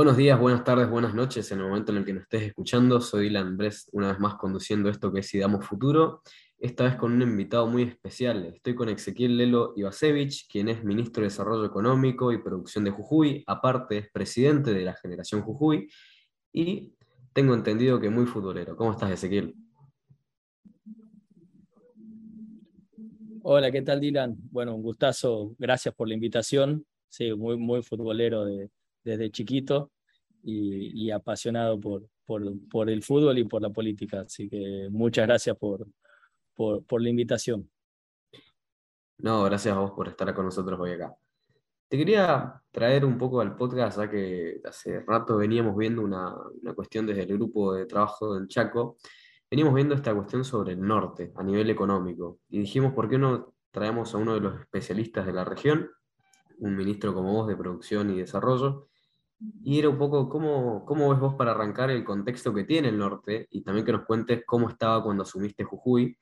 Buenos 0.00 0.16
días, 0.16 0.40
buenas 0.40 0.64
tardes, 0.64 0.88
buenas 0.88 1.14
noches 1.14 1.52
en 1.52 1.58
el 1.58 1.66
momento 1.66 1.92
en 1.92 1.98
el 1.98 2.06
que 2.06 2.14
nos 2.14 2.22
estés 2.22 2.44
escuchando. 2.44 3.02
Soy 3.02 3.24
Dylan 3.24 3.58
Brest, 3.58 3.90
una 3.92 4.08
vez 4.08 4.18
más 4.18 4.36
conduciendo 4.36 4.88
esto 4.88 5.12
que 5.12 5.20
es 5.20 5.34
Idamos 5.34 5.66
Futuro, 5.66 6.22
esta 6.56 6.84
vez 6.84 6.96
con 6.96 7.12
un 7.12 7.20
invitado 7.20 7.66
muy 7.66 7.82
especial. 7.82 8.46
Estoy 8.46 8.74
con 8.74 8.88
Ezequiel 8.88 9.36
Lelo 9.36 9.74
Ibasevich, 9.76 10.48
quien 10.48 10.70
es 10.70 10.82
ministro 10.84 11.20
de 11.20 11.28
Desarrollo 11.28 11.66
Económico 11.66 12.32
y 12.32 12.42
Producción 12.42 12.84
de 12.84 12.92
Jujuy, 12.92 13.44
aparte 13.46 13.98
es 13.98 14.10
presidente 14.10 14.72
de 14.72 14.86
la 14.86 14.94
generación 14.94 15.42
Jujuy, 15.42 15.86
y 16.50 16.94
tengo 17.34 17.52
entendido 17.52 18.00
que 18.00 18.08
muy 18.08 18.24
futbolero. 18.24 18.76
¿Cómo 18.76 18.92
estás, 18.92 19.10
Ezequiel? 19.10 19.54
Hola, 23.42 23.70
¿qué 23.70 23.82
tal, 23.82 24.00
Dylan? 24.00 24.34
Bueno, 24.50 24.74
un 24.74 24.82
gustazo, 24.82 25.54
gracias 25.58 25.94
por 25.94 26.08
la 26.08 26.14
invitación. 26.14 26.86
Sí, 27.10 27.34
muy, 27.34 27.58
muy 27.58 27.82
futbolero 27.82 28.46
de, 28.46 28.70
desde 29.04 29.30
chiquito 29.30 29.92
y, 30.42 31.10
apasionado 31.10 31.78
por, 31.78 32.08
por, 32.24 32.90
el 32.90 33.02
fútbol 33.02 33.38
y 33.38 33.44
por 33.44 33.62
la 33.62 33.70
política. 33.70 34.20
Así 34.20 34.48
que 34.48 34.88
muchas 34.90 35.26
gracias 35.26 35.56
por, 35.56 35.86
por, 36.54 37.02
la 37.02 37.08
invitación. 37.08 37.70
No, 39.18 39.44
gracias 39.44 39.76
a 39.76 39.80
vos 39.80 39.92
por 39.92 40.08
estar 40.08 40.32
con 40.34 40.46
nosotros 40.46 40.78
hoy 40.80 40.92
acá. 40.92 41.14
Te 41.88 41.98
quería 41.98 42.62
traer 42.70 43.04
un 43.04 43.18
poco 43.18 43.40
al 43.40 43.56
podcast, 43.56 43.98
ya 43.98 44.08
que 44.08 44.60
hace 44.64 45.00
rato 45.00 45.36
veníamos 45.36 45.76
viendo 45.76 46.02
una, 46.02 46.34
una, 46.62 46.72
cuestión 46.72 47.06
desde 47.06 47.22
el 47.22 47.36
grupo 47.36 47.74
de 47.74 47.86
trabajo 47.86 48.36
en 48.36 48.46
Chaco. 48.46 48.96
Veníamos 49.50 49.74
viendo 49.74 49.94
esta 49.94 50.14
cuestión 50.14 50.44
sobre 50.44 50.74
el 50.74 50.80
norte 50.80 51.32
a 51.34 51.42
nivel 51.42 51.68
económico 51.68 52.38
y 52.48 52.60
dijimos, 52.60 52.94
¿por 52.94 53.10
qué 53.10 53.18
no 53.18 53.52
traemos 53.70 54.14
a 54.14 54.18
uno 54.18 54.34
de 54.34 54.40
los 54.40 54.60
especialistas 54.60 55.26
de 55.26 55.32
la 55.32 55.44
región, 55.44 55.90
un 56.58 56.76
ministro 56.76 57.14
como 57.14 57.32
vos 57.32 57.48
de 57.48 57.56
Producción 57.56 58.10
y 58.10 58.18
Desarrollo, 58.18 58.89
y 59.62 59.78
era 59.78 59.88
un 59.88 59.98
poco 59.98 60.28
cómo, 60.28 60.84
cómo 60.84 61.10
ves 61.10 61.20
vos 61.20 61.34
para 61.34 61.52
arrancar 61.52 61.90
el 61.90 62.04
contexto 62.04 62.52
que 62.52 62.64
tiene 62.64 62.88
el 62.88 62.98
norte 62.98 63.48
y 63.50 63.62
también 63.62 63.86
que 63.86 63.92
nos 63.92 64.04
cuentes 64.04 64.42
cómo 64.46 64.68
estaba 64.68 65.02
cuando 65.02 65.22
asumiste 65.22 65.64
Jujuy, 65.64 66.16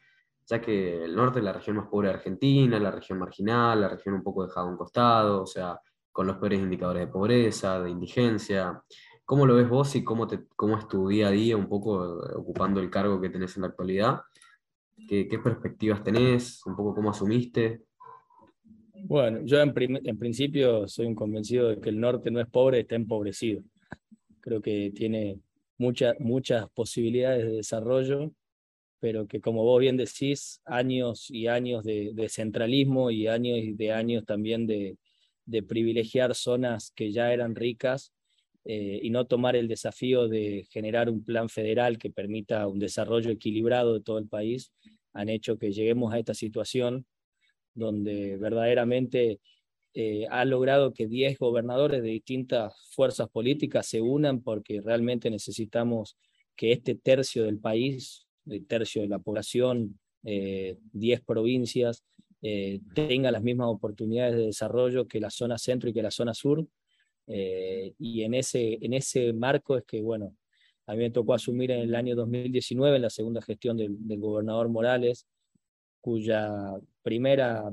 ya 0.46 0.60
que 0.60 1.04
el 1.04 1.14
norte 1.16 1.40
es 1.40 1.44
la 1.44 1.52
región 1.52 1.76
más 1.76 1.88
pobre 1.88 2.08
de 2.08 2.14
Argentina, 2.14 2.78
la 2.78 2.90
región 2.90 3.18
marginal, 3.18 3.80
la 3.80 3.88
región 3.88 4.14
un 4.14 4.22
poco 4.22 4.46
dejada 4.46 4.66
a 4.66 4.70
un 4.70 4.76
costado, 4.76 5.42
o 5.42 5.46
sea, 5.46 5.80
con 6.12 6.26
los 6.26 6.36
peores 6.36 6.60
indicadores 6.60 7.06
de 7.06 7.12
pobreza, 7.12 7.80
de 7.80 7.90
indigencia. 7.90 8.82
¿Cómo 9.24 9.46
lo 9.46 9.56
ves 9.56 9.68
vos 9.68 9.94
y 9.94 10.04
cómo, 10.04 10.26
te, 10.26 10.46
cómo 10.56 10.78
es 10.78 10.88
tu 10.88 11.08
día 11.08 11.28
a 11.28 11.30
día 11.30 11.56
un 11.56 11.68
poco 11.68 12.02
eh, 12.04 12.32
ocupando 12.36 12.80
el 12.80 12.88
cargo 12.88 13.20
que 13.20 13.28
tenés 13.28 13.54
en 13.56 13.62
la 13.62 13.68
actualidad? 13.68 14.22
¿Qué, 15.08 15.28
qué 15.28 15.38
perspectivas 15.38 16.02
tenés? 16.02 16.64
¿Un 16.66 16.74
poco 16.74 16.94
cómo 16.94 17.10
asumiste? 17.10 17.84
Bueno, 19.04 19.40
yo 19.44 19.60
en, 19.60 19.72
principio 20.18 20.88
soy 20.88 21.06
un 21.06 21.14
convencido 21.14 21.68
de 21.68 21.80
que 21.80 21.90
el 21.90 22.00
norte 22.00 22.30
no 22.30 22.40
es 22.40 22.46
pobre, 22.48 22.80
está 22.80 22.94
empobrecido. 22.94 23.62
Creo 24.40 24.60
que 24.60 24.92
tiene 24.94 25.40
muchas 25.78 26.18
muchas 26.18 26.68
posibilidades 26.70 27.44
de 27.44 27.52
desarrollo, 27.52 28.32
pero 29.00 29.26
que 29.26 29.40
como 29.40 29.64
vos 29.64 29.80
bien 29.80 29.96
decís, 29.96 30.60
años 30.64 31.30
y 31.30 31.46
años 31.46 31.84
de, 31.84 32.28
centralismo 32.28 33.10
y 33.10 33.28
años 33.28 33.58
y 33.58 33.72
de 33.72 33.92
años 33.92 34.24
también 34.26 34.66
de, 34.66 34.96
privilegiar 35.66 36.34
zonas 36.34 36.92
que 36.94 37.10
ya 37.10 37.32
eran 37.32 37.54
ricas 37.54 38.12
eh, 38.64 39.00
y 39.02 39.10
no 39.10 39.26
tomar 39.26 39.56
el 39.56 39.66
desafío 39.66 40.28
de 40.28 40.66
generar 40.70 41.08
un 41.08 41.24
plan 41.24 41.48
federal 41.48 41.98
que 41.98 42.10
permita 42.10 42.66
un 42.66 42.78
desarrollo 42.78 43.30
equilibrado 43.30 43.94
de 43.94 44.02
todo 44.02 44.18
el 44.18 44.28
país, 44.28 44.72
han 45.14 45.30
hecho 45.30 45.58
que 45.58 45.72
lleguemos 45.72 46.12
a 46.12 46.18
esta 46.18 46.34
situación 46.34 47.06
donde 47.74 48.36
verdaderamente 48.36 49.40
eh, 50.00 50.26
ha 50.30 50.44
logrado 50.44 50.92
que 50.92 51.06
10 51.06 51.38
gobernadores 51.38 52.02
de 52.02 52.10
distintas 52.10 52.72
fuerzas 52.90 53.28
políticas 53.30 53.86
se 53.86 54.00
unan 54.00 54.42
porque 54.42 54.80
realmente 54.80 55.30
necesitamos 55.30 56.16
que 56.54 56.72
este 56.72 56.94
tercio 56.94 57.44
del 57.44 57.58
país, 57.58 58.26
el 58.46 58.66
tercio 58.66 59.02
de 59.02 59.08
la 59.08 59.18
población, 59.18 59.98
10 60.22 60.78
eh, 60.92 61.22
provincias, 61.26 62.04
eh, 62.42 62.80
tenga 62.94 63.32
las 63.32 63.42
mismas 63.42 63.68
oportunidades 63.68 64.36
de 64.36 64.46
desarrollo 64.46 65.08
que 65.08 65.20
la 65.20 65.30
zona 65.30 65.58
centro 65.58 65.90
y 65.90 65.92
que 65.92 66.02
la 66.02 66.10
zona 66.10 66.34
sur. 66.34 66.66
y 67.26 68.22
en 68.22 68.34
ese, 68.34 68.78
en 68.80 68.92
ese 68.94 69.32
marco 69.32 69.76
es 69.76 69.84
que, 69.84 70.00
bueno, 70.00 70.36
a 70.86 70.92
mí 70.92 70.98
me 70.98 71.10
tocó 71.10 71.34
asumir 71.34 71.70
en 71.70 71.80
el 71.80 71.94
año 71.94 72.14
2019, 72.14 72.96
en 72.96 73.02
la 73.02 73.10
segunda 73.10 73.42
gestión 73.42 73.76
del, 73.76 73.96
del 74.06 74.20
gobernador 74.20 74.68
Morales, 74.68 75.26
cuya 76.00 76.78
primera, 77.08 77.70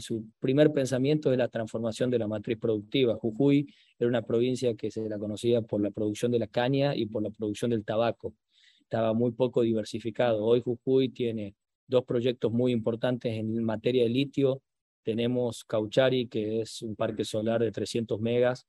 su 0.00 0.26
primer 0.38 0.70
pensamiento 0.70 1.32
es 1.32 1.38
la 1.38 1.48
transformación 1.48 2.10
de 2.10 2.18
la 2.18 2.28
matriz 2.28 2.58
productiva. 2.58 3.16
Jujuy 3.16 3.72
era 3.98 4.06
una 4.06 4.20
provincia 4.20 4.74
que 4.74 4.90
se 4.90 5.08
la 5.08 5.18
conocía 5.18 5.62
por 5.62 5.80
la 5.80 5.90
producción 5.90 6.30
de 6.30 6.40
la 6.40 6.46
caña 6.46 6.94
y 6.94 7.06
por 7.06 7.22
la 7.22 7.30
producción 7.30 7.70
del 7.70 7.86
tabaco. 7.86 8.34
Estaba 8.82 9.14
muy 9.14 9.32
poco 9.32 9.62
diversificado. 9.62 10.44
Hoy 10.44 10.60
Jujuy 10.60 11.08
tiene 11.08 11.54
dos 11.86 12.04
proyectos 12.04 12.52
muy 12.52 12.72
importantes 12.72 13.32
en 13.32 13.64
materia 13.64 14.02
de 14.02 14.10
litio. 14.10 14.60
Tenemos 15.02 15.64
Cauchari, 15.64 16.28
que 16.28 16.60
es 16.60 16.82
un 16.82 16.96
parque 16.96 17.24
solar 17.24 17.62
de 17.62 17.72
300 17.72 18.20
megas, 18.20 18.66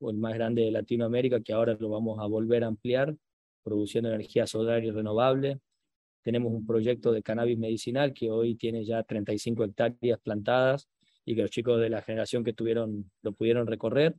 el 0.00 0.16
más 0.16 0.32
grande 0.32 0.62
de 0.62 0.70
Latinoamérica, 0.70 1.42
que 1.42 1.52
ahora 1.52 1.76
lo 1.78 1.90
vamos 1.90 2.18
a 2.18 2.24
volver 2.24 2.64
a 2.64 2.68
ampliar, 2.68 3.14
produciendo 3.62 4.08
energía 4.08 4.46
solar 4.46 4.82
y 4.82 4.90
renovable. 4.90 5.60
Tenemos 6.22 6.52
un 6.52 6.66
proyecto 6.66 7.12
de 7.12 7.22
cannabis 7.22 7.58
medicinal 7.58 8.12
que 8.12 8.30
hoy 8.30 8.54
tiene 8.56 8.84
ya 8.84 9.02
35 9.02 9.64
hectáreas 9.64 10.20
plantadas 10.20 10.88
y 11.24 11.34
que 11.34 11.42
los 11.42 11.50
chicos 11.50 11.80
de 11.80 11.90
la 11.90 12.02
generación 12.02 12.44
que 12.44 12.52
tuvieron 12.52 13.10
lo 13.22 13.32
pudieron 13.32 13.66
recorrer. 13.66 14.16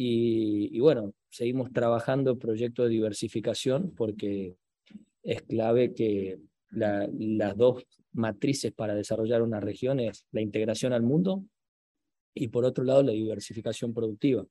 Y, 0.00 0.78
bueno, 0.78 1.12
seguimos 1.28 1.72
trabajando 1.72 2.38
proyectos 2.38 2.86
de 2.86 2.90
diversificación 2.90 3.92
porque 3.96 4.54
es 5.24 5.42
clave 5.42 5.92
que 5.92 6.38
las 6.70 7.56
dos 7.56 7.84
matrices 8.12 8.72
para 8.72 8.94
desarrollar 8.94 9.42
una 9.42 9.58
región 9.58 9.98
es 9.98 10.24
la 10.30 10.40
integración 10.40 10.92
al 10.92 11.02
mundo 11.02 11.44
y 12.32 12.48
por 12.48 12.64
otro 12.64 12.84
lado 12.84 13.02
la 13.02 13.12
diversificación 13.12 13.92
productiva. 13.92 14.46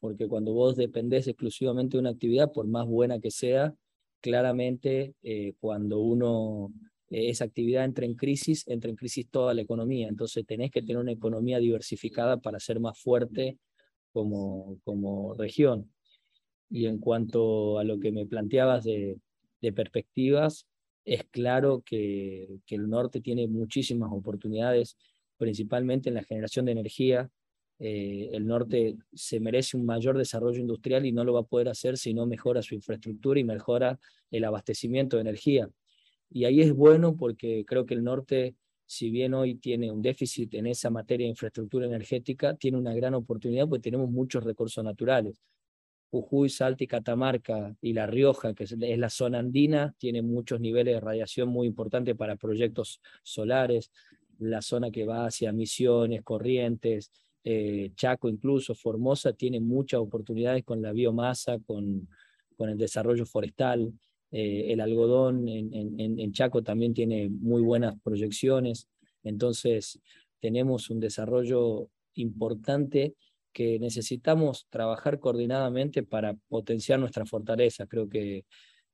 Porque 0.00 0.26
cuando 0.26 0.52
vos 0.52 0.74
dependés 0.74 1.28
exclusivamente 1.28 1.96
de 1.96 2.00
una 2.00 2.10
actividad, 2.10 2.50
por 2.50 2.66
más 2.66 2.84
buena 2.86 3.20
que 3.20 3.30
sea, 3.30 3.72
claramente 4.22 5.14
eh, 5.22 5.54
cuando 5.60 6.00
uno, 6.00 6.72
eh, 7.10 7.28
esa 7.28 7.44
actividad 7.44 7.84
entra 7.84 8.06
en 8.06 8.14
crisis, 8.14 8.66
entra 8.68 8.88
en 8.88 8.96
crisis 8.96 9.28
toda 9.30 9.52
la 9.52 9.62
economía. 9.62 10.08
Entonces 10.08 10.46
tenés 10.46 10.70
que 10.70 10.80
tener 10.80 10.98
una 10.98 11.12
economía 11.12 11.58
diversificada 11.58 12.38
para 12.38 12.58
ser 12.60 12.80
más 12.80 12.98
fuerte 12.98 13.58
como, 14.12 14.78
como 14.84 15.34
región. 15.34 15.92
Y 16.70 16.86
en 16.86 16.98
cuanto 16.98 17.78
a 17.78 17.84
lo 17.84 18.00
que 18.00 18.12
me 18.12 18.26
planteabas 18.26 18.84
de, 18.84 19.18
de 19.60 19.72
perspectivas, 19.72 20.66
es 21.04 21.24
claro 21.24 21.82
que, 21.84 22.60
que, 22.64 22.76
el 22.76 22.88
norte 22.88 23.20
tiene 23.20 23.48
muchísimas 23.48 24.10
oportunidades, 24.12 24.96
principalmente 25.36 26.08
en 26.08 26.14
la 26.14 26.24
generación 26.24 26.64
de 26.66 26.72
energía, 26.72 27.30
eh, 27.84 28.30
el 28.32 28.46
norte 28.46 28.96
se 29.12 29.40
merece 29.40 29.76
un 29.76 29.84
mayor 29.84 30.16
desarrollo 30.16 30.60
industrial 30.60 31.04
y 31.04 31.10
no 31.10 31.24
lo 31.24 31.32
va 31.32 31.40
a 31.40 31.42
poder 31.42 31.68
hacer 31.68 31.98
si 31.98 32.14
no 32.14 32.26
mejora 32.26 32.62
su 32.62 32.76
infraestructura 32.76 33.40
y 33.40 33.44
mejora 33.44 33.98
el 34.30 34.44
abastecimiento 34.44 35.16
de 35.16 35.22
energía. 35.22 35.68
Y 36.30 36.44
ahí 36.44 36.60
es 36.60 36.72
bueno 36.72 37.16
porque 37.16 37.64
creo 37.66 37.84
que 37.84 37.94
el 37.94 38.04
norte, 38.04 38.54
si 38.86 39.10
bien 39.10 39.34
hoy 39.34 39.56
tiene 39.56 39.90
un 39.90 40.00
déficit 40.00 40.54
en 40.54 40.68
esa 40.68 40.90
materia 40.90 41.24
de 41.24 41.30
infraestructura 41.30 41.86
energética, 41.86 42.54
tiene 42.54 42.78
una 42.78 42.94
gran 42.94 43.14
oportunidad 43.14 43.68
porque 43.68 43.82
tenemos 43.82 44.08
muchos 44.08 44.44
recursos 44.44 44.84
naturales. 44.84 45.42
Jujuy, 46.12 46.50
Salta 46.50 46.84
y 46.84 46.86
Catamarca 46.86 47.74
y 47.80 47.94
La 47.94 48.06
Rioja, 48.06 48.54
que 48.54 48.62
es 48.62 48.76
la 48.78 49.10
zona 49.10 49.40
andina, 49.40 49.92
tiene 49.98 50.22
muchos 50.22 50.60
niveles 50.60 50.94
de 50.94 51.00
radiación 51.00 51.48
muy 51.48 51.66
importantes 51.66 52.14
para 52.14 52.36
proyectos 52.36 53.00
solares. 53.24 53.90
La 54.38 54.62
zona 54.62 54.92
que 54.92 55.04
va 55.04 55.26
hacia 55.26 55.50
Misiones, 55.50 56.22
Corrientes, 56.22 57.10
eh, 57.44 57.92
Chaco 57.96 58.28
incluso, 58.28 58.74
Formosa, 58.74 59.32
tiene 59.32 59.60
muchas 59.60 60.00
oportunidades 60.00 60.64
con 60.64 60.80
la 60.80 60.92
biomasa, 60.92 61.58
con, 61.60 62.08
con 62.56 62.68
el 62.68 62.78
desarrollo 62.78 63.26
forestal. 63.26 63.92
Eh, 64.30 64.72
el 64.72 64.80
algodón 64.80 65.48
en, 65.48 65.74
en, 65.74 66.18
en, 66.18 66.32
Chaco 66.32 66.62
también 66.62 66.94
tiene 66.94 67.28
muy 67.28 67.62
buenas 67.62 68.00
proyecciones. 68.02 68.88
Entonces, 69.22 70.00
tenemos 70.40 70.88
un 70.90 71.00
desarrollo 71.00 71.88
importante 72.14 73.14
que 73.52 73.78
necesitamos 73.78 74.66
trabajar 74.70 75.18
coordinadamente 75.18 76.02
para 76.02 76.34
potenciar 76.48 76.98
nuestra 76.98 77.26
fortaleza. 77.26 77.86
Creo 77.86 78.08
que 78.08 78.44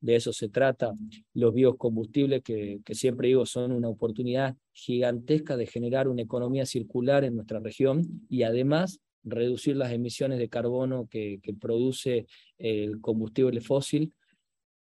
de 0.01 0.17
eso 0.17 0.33
se 0.33 0.49
trata. 0.49 0.93
Los 1.35 1.55
biocombustibles, 1.55 2.43
que, 2.43 2.81
que 2.85 2.95
siempre 2.95 3.29
digo, 3.29 3.47
son 3.47 3.73
una 3.73 3.89
oportunidad 3.89 4.57
gigantesca 4.73 5.57
de 5.57 5.67
generar 5.67 6.09
una 6.09 6.23
economía 6.23 6.67
circular 6.67 7.25
en 7.25 7.37
nuestra 7.37 7.61
región 7.61 8.27
y 8.29 8.43
además 8.43 9.01
reducir 9.25 9.77
las 9.77 9.93
emisiones 9.93 10.39
de 10.39 10.49
carbono 10.49 11.09
que, 11.09 11.41
produce 11.61 12.27
el 12.59 13.01
combustible 13.01 13.61
fósil. 13.61 14.13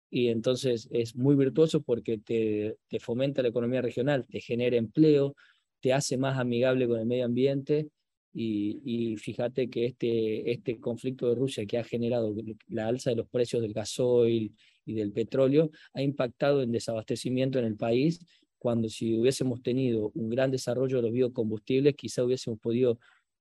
Y 0.10 0.28
entonces 0.28 0.88
es 0.92 1.16
muy 1.16 1.36
virtuoso 1.36 1.82
porque 1.82 2.18
te, 2.18 2.78
te 2.88 3.00
fomenta 3.00 3.42
la 3.42 3.50
economía 3.50 3.82
regional, 3.82 4.26
te 4.28 4.40
genera 4.40 4.78
empleo, 4.78 5.36
te 5.82 5.94
hace 5.94 6.18
más 6.18 6.38
amigable 6.40 6.88
con 6.88 7.00
el 7.00 7.06
medio 7.06 7.26
ambiente 7.26 7.90
Y, 8.34 9.16
fíjate 9.18 9.70
que 9.70 9.86
este, 9.86 10.52
este 10.52 10.80
conflicto 10.80 11.28
de 11.28 11.36
Rusia 11.36 11.66
que 11.66 11.78
ha 11.78 11.84
generado 11.84 12.34
la 12.68 12.88
alza 12.88 13.10
de 13.10 13.16
los 13.18 13.30
precios 13.30 13.62
del 13.62 13.74
gasoil 13.74 14.54
y 14.88 14.96
del 14.96 15.12
petróleo 15.12 15.70
ha 15.94 16.02
impactado 16.02 16.64
en 16.64 16.72
desabastecimiento 16.72 17.60
en 17.60 17.66
el 17.66 17.76
país, 17.76 18.26
cuando 18.58 18.90
si 18.90 19.16
hubiésemos 19.16 19.62
tenido 19.62 20.12
un 20.16 20.30
gran 20.30 20.50
desarrollo 20.50 20.98
de 20.98 21.04
los 21.04 21.12
biocombustibles, 21.12 21.96
quizá 21.96 22.24
hubiésemos 22.24 22.60
podido 22.60 22.98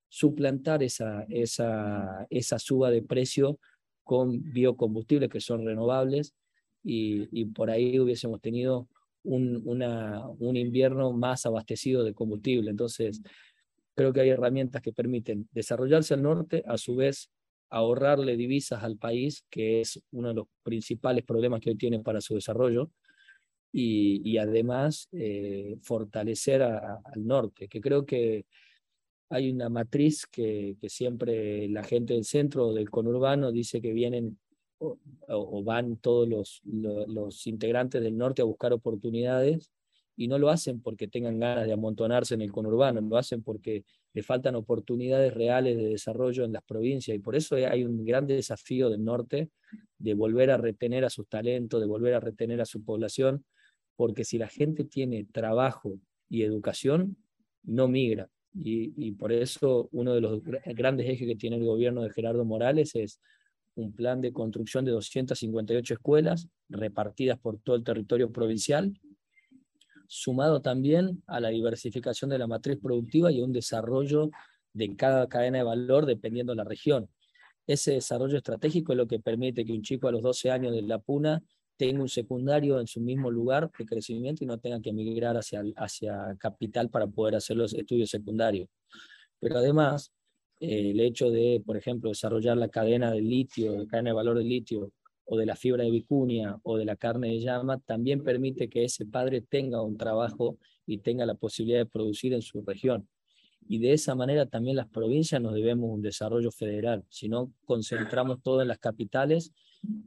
suplantar 0.08 0.82
esa, 0.82 1.24
esa, 1.30 2.26
esa 2.28 2.58
suba 2.58 2.90
de 2.90 3.02
precio 3.02 3.58
con 4.04 4.42
biocombustibles 4.52 5.30
que 5.30 5.40
son 5.40 5.64
renovables 5.64 6.34
y, 6.84 7.28
y 7.32 7.46
por 7.46 7.70
ahí 7.70 7.98
hubiésemos 7.98 8.40
tenido 8.40 8.88
un, 9.24 9.62
una, 9.64 10.28
un 10.38 10.56
invierno 10.56 11.12
más 11.12 11.46
abastecido 11.46 12.04
de 12.04 12.14
combustible. 12.14 12.70
Entonces, 12.70 13.22
creo 13.96 14.12
que 14.12 14.20
hay 14.20 14.28
herramientas 14.28 14.82
que 14.82 14.92
permiten 14.92 15.48
desarrollarse 15.52 16.14
al 16.14 16.22
norte, 16.22 16.62
a 16.66 16.78
su 16.78 16.94
vez 16.94 17.30
ahorrarle 17.70 18.36
divisas 18.36 18.82
al 18.82 18.96
país, 18.96 19.44
que 19.50 19.80
es 19.80 20.02
uno 20.12 20.28
de 20.28 20.34
los 20.34 20.46
principales 20.62 21.24
problemas 21.24 21.60
que 21.60 21.70
hoy 21.70 21.76
tiene 21.76 22.00
para 22.00 22.20
su 22.20 22.34
desarrollo, 22.34 22.90
y, 23.72 24.22
y 24.24 24.38
además 24.38 25.08
eh, 25.12 25.76
fortalecer 25.82 26.62
al 26.62 27.26
norte, 27.26 27.68
que 27.68 27.80
creo 27.80 28.06
que 28.06 28.46
hay 29.28 29.50
una 29.50 29.68
matriz 29.68 30.26
que, 30.26 30.76
que, 30.80 30.88
siempre 30.88 31.68
la 31.68 31.82
gente 31.82 32.14
del 32.14 32.24
centro 32.24 32.72
del 32.72 32.88
conurbano 32.90 33.50
dice 33.50 33.82
que 33.82 33.92
vienen 33.92 34.38
o, 34.78 35.62
van 35.64 35.96
todos 35.96 36.28
los, 36.28 36.60
los, 36.64 37.08
los, 37.08 37.46
integrantes 37.46 38.02
del 38.02 38.16
norte 38.16 38.42
a 38.42 38.44
buscar 38.44 38.72
oportunidades 38.72 39.72
y 40.16 40.28
no 40.28 40.38
lo 40.38 40.48
hacen 40.48 40.80
porque 40.80 41.08
tengan 41.08 41.38
ganas 41.38 41.66
de 41.66 41.72
amontonarse 41.72 42.34
en 42.34 42.42
el 42.42 42.52
conurbano, 42.52 43.00
lo 43.00 43.16
hacen 43.16 43.42
porque 43.42 43.84
le 44.16 44.22
faltan 44.22 44.54
oportunidades 44.54 45.34
reales 45.34 45.76
de 45.76 45.90
desarrollo 45.90 46.46
en 46.46 46.52
las 46.54 46.62
provincias 46.62 47.14
y 47.14 47.20
por 47.20 47.36
eso 47.36 47.54
hay 47.54 47.84
un 47.84 48.02
gran 48.02 48.26
desafío 48.26 48.88
del 48.88 49.04
norte 49.04 49.50
de 49.98 50.14
volver 50.14 50.50
a 50.50 50.56
retener 50.56 51.04
a 51.04 51.10
sus 51.10 51.28
talentos, 51.28 51.82
de 51.82 51.86
volver 51.86 52.14
a 52.14 52.20
retener 52.20 52.62
a 52.62 52.64
su 52.64 52.82
población, 52.82 53.44
porque 53.94 54.24
si 54.24 54.38
la 54.38 54.48
gente 54.48 54.84
tiene 54.84 55.26
trabajo 55.30 55.98
y 56.30 56.44
educación, 56.44 57.18
no 57.62 57.88
migra. 57.88 58.30
Y, 58.54 58.94
y, 58.96 59.12
por 59.12 59.32
eso 59.32 59.90
uno 59.92 60.14
de 60.14 60.22
los 60.22 60.40
grandes 60.64 61.10
ejes 61.10 61.28
que 61.28 61.36
tiene 61.36 61.56
el 61.56 61.66
gobierno 61.66 62.02
de 62.02 62.08
Gerardo 62.08 62.46
Morales 62.46 62.94
es 62.94 63.20
un 63.74 63.92
plan 63.92 64.22
de 64.22 64.32
construcción 64.32 64.86
de 64.86 64.92
258 64.92 65.92
escuelas 65.92 66.48
repartidas 66.70 67.38
por 67.38 67.58
todo 67.58 67.76
el 67.76 67.84
territorio 67.84 68.32
provincial, 68.32 68.98
sumado 70.08 70.60
también 70.60 71.22
a 71.26 71.40
la 71.40 71.48
diversificación 71.48 72.30
de 72.30 72.38
la 72.38 72.46
matriz 72.46 72.78
productiva 72.80 73.30
y 73.32 73.42
un 73.42 73.52
desarrollo 73.52 74.30
de 74.72 74.94
cada 74.96 75.28
cadena 75.28 75.58
de 75.58 75.64
valor 75.64 76.06
dependiendo 76.06 76.52
de 76.52 76.56
la 76.56 76.64
región. 76.64 77.08
Ese 77.66 77.92
desarrollo 77.92 78.36
estratégico 78.36 78.92
es 78.92 78.98
lo 78.98 79.06
que 79.06 79.18
permite 79.18 79.64
que 79.64 79.72
un 79.72 79.82
chico 79.82 80.08
a 80.08 80.12
los 80.12 80.22
12 80.22 80.50
años 80.50 80.72
de 80.72 80.82
la 80.82 80.98
puna 80.98 81.42
tenga 81.76 82.00
un 82.00 82.08
secundario 82.08 82.80
en 82.80 82.86
su 82.86 83.00
mismo 83.00 83.30
lugar 83.30 83.70
de 83.78 83.84
crecimiento 83.84 84.44
y 84.44 84.46
no 84.46 84.58
tenga 84.58 84.80
que 84.80 84.90
emigrar 84.90 85.36
hacia, 85.36 85.62
hacia 85.76 86.36
capital 86.38 86.88
para 86.90 87.06
poder 87.06 87.36
hacer 87.36 87.56
los 87.56 87.74
estudios 87.74 88.10
secundarios. 88.10 88.68
Pero 89.40 89.58
además, 89.58 90.12
el 90.60 90.98
hecho 91.00 91.30
de, 91.30 91.62
por 91.64 91.76
ejemplo, 91.76 92.10
desarrollar 92.10 92.56
la 92.56 92.68
cadena 92.68 93.10
de 93.10 93.20
litio, 93.20 93.76
la 93.76 93.86
cadena 93.86 94.10
de 94.10 94.14
valor 94.14 94.38
de 94.38 94.44
litio, 94.44 94.92
o 95.26 95.36
de 95.36 95.46
la 95.46 95.56
fibra 95.56 95.84
de 95.84 95.90
vicuña 95.90 96.58
o 96.62 96.76
de 96.76 96.84
la 96.84 96.96
carne 96.96 97.28
de 97.28 97.40
llama, 97.40 97.78
también 97.80 98.22
permite 98.22 98.68
que 98.68 98.84
ese 98.84 99.04
padre 99.06 99.40
tenga 99.42 99.82
un 99.82 99.96
trabajo 99.96 100.58
y 100.86 100.98
tenga 100.98 101.26
la 101.26 101.34
posibilidad 101.34 101.80
de 101.80 101.86
producir 101.86 102.32
en 102.32 102.42
su 102.42 102.62
región. 102.62 103.08
Y 103.68 103.78
de 103.78 103.92
esa 103.92 104.14
manera 104.14 104.46
también 104.46 104.76
las 104.76 104.88
provincias 104.88 105.42
nos 105.42 105.52
debemos 105.54 105.90
un 105.90 106.00
desarrollo 106.00 106.52
federal, 106.52 107.04
si 107.08 107.28
no 107.28 107.52
concentramos 107.64 108.40
todo 108.42 108.62
en 108.62 108.68
las 108.68 108.78
capitales 108.78 109.52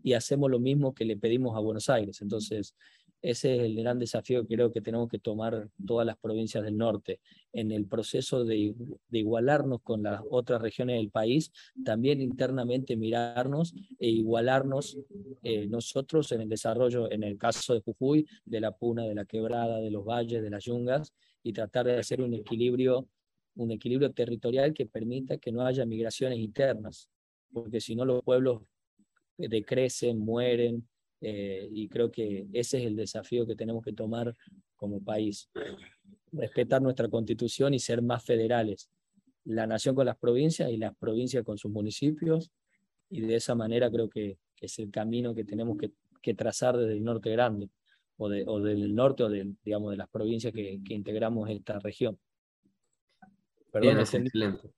y 0.02 0.14
hacemos 0.14 0.50
lo 0.50 0.60
mismo 0.60 0.94
que 0.94 1.04
le 1.04 1.18
pedimos 1.18 1.56
a 1.58 1.60
Buenos 1.60 1.90
Aires. 1.90 2.22
Entonces, 2.22 2.76
ese 3.22 3.56
es 3.56 3.62
el 3.62 3.76
gran 3.76 4.00
desafío 4.00 4.48
que 4.48 4.56
creo 4.56 4.72
que 4.72 4.82
tenemos 4.82 5.10
que 5.10 5.20
tomar 5.20 5.70
todas 5.86 6.06
las 6.06 6.18
provincias 6.18 6.64
del 6.64 6.78
norte. 6.78 7.20
En 7.52 7.72
el 7.72 7.86
proceso 7.86 8.46
de, 8.46 8.74
igualarnos 9.12 9.82
con 9.82 10.04
las 10.04 10.22
otras 10.30 10.62
regiones 10.62 10.98
del 10.98 11.10
país, 11.10 11.52
también 11.84 12.22
internamente 12.22 12.96
mirarnos 12.96 13.74
e 14.00 14.10
igualarnos 14.10 14.98
eh, 15.44 15.68
nosotros 15.68 16.32
en 16.32 16.42
el 16.42 16.50
desarrollo, 16.50 17.12
en 17.12 17.24
el 17.24 17.38
caso 17.38 17.74
de 17.74 17.82
Jujuy, 17.82 18.26
de 18.46 18.62
la 18.62 18.72
Puna, 18.72 19.06
de 19.06 19.16
la 19.16 19.26
Quebrada, 19.26 19.80
de 19.80 19.92
los 19.92 20.06
valles, 20.06 20.42
de 20.42 20.50
las 20.50 20.64
yungas, 20.64 21.14
y 21.44 21.52
tratar 21.52 21.88
de 21.88 21.98
hacer 21.98 22.22
un 22.22 22.34
equilibrio, 22.34 23.08
un 23.56 23.72
equilibrio 23.72 24.12
territorial 24.12 24.74
que 24.74 24.86
permita 24.86 25.38
que 25.38 25.52
no 25.52 25.66
haya 25.66 25.86
migraciones 25.86 26.40
internas, 26.40 27.10
porque 27.52 27.82
si 27.82 27.96
no 27.96 28.06
los 28.06 28.24
pueblos 28.24 28.62
decrecen, 29.38 30.20
mueren, 30.20 30.88
eh, 31.22 31.68
y 31.72 31.88
creo 31.90 32.12
que 32.12 32.48
ese 32.54 32.80
es 32.80 32.86
el 32.86 32.96
desafío 32.96 33.46
que 33.46 33.56
tenemos 33.56 33.84
que 33.84 33.94
tomar 33.94 34.36
como 34.76 35.04
país. 35.04 35.50
Respetar 36.32 36.82
nuestra 36.82 37.10
constitución 37.10 37.74
y 37.74 37.80
ser 37.80 38.02
más 38.02 38.24
federales. 38.24 38.90
La 39.44 39.68
nación 39.68 39.96
con 39.96 40.06
las 40.06 40.18
provincias 40.18 40.72
y 40.72 40.78
las 40.78 40.96
provincias 40.96 41.44
con 41.44 41.58
sus 41.58 41.72
municipios. 41.72 42.52
Y 43.10 43.22
de 43.22 43.36
esa 43.36 43.56
manera 43.56 43.90
creo 43.90 44.10
que, 44.10 44.38
que 44.56 44.68
es 44.68 44.80
el 44.80 44.92
camino 44.92 45.34
que 45.34 45.44
tenemos 45.44 45.78
que, 45.78 45.92
que, 46.22 46.34
trazar 46.36 46.78
desde 46.78 46.94
el 46.94 47.04
norte 47.04 47.32
grande, 47.32 47.70
o, 48.18 48.30
de, 48.30 48.44
o 48.48 48.60
del 48.60 48.94
norte 48.94 49.24
o 49.24 49.30
de, 49.30 49.56
digamos, 49.64 49.92
de 49.92 49.98
las 49.98 50.10
provincias 50.10 50.54
que, 50.54 50.80
que 50.86 50.94
integramos 50.94 51.50
esta 51.50 51.80
región. 51.80 52.20
Perdón, 53.72 53.96
Bien, 53.96 54.00
excelente. 54.00 54.70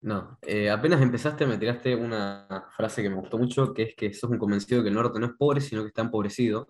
No, 0.00 0.38
eh, 0.42 0.70
apenas 0.70 1.02
empezaste 1.02 1.44
me 1.44 1.58
tiraste 1.58 1.96
una 1.96 2.66
frase 2.76 3.02
que 3.02 3.10
me 3.10 3.16
gustó 3.16 3.36
mucho, 3.36 3.74
que 3.74 3.82
es 3.82 3.94
que 3.96 4.14
sos 4.14 4.30
un 4.30 4.38
convencido 4.38 4.82
que 4.82 4.90
el 4.90 4.94
norte 4.94 5.18
no 5.18 5.26
es 5.26 5.32
pobre, 5.36 5.60
sino 5.60 5.82
que 5.82 5.88
está 5.88 6.02
empobrecido. 6.02 6.68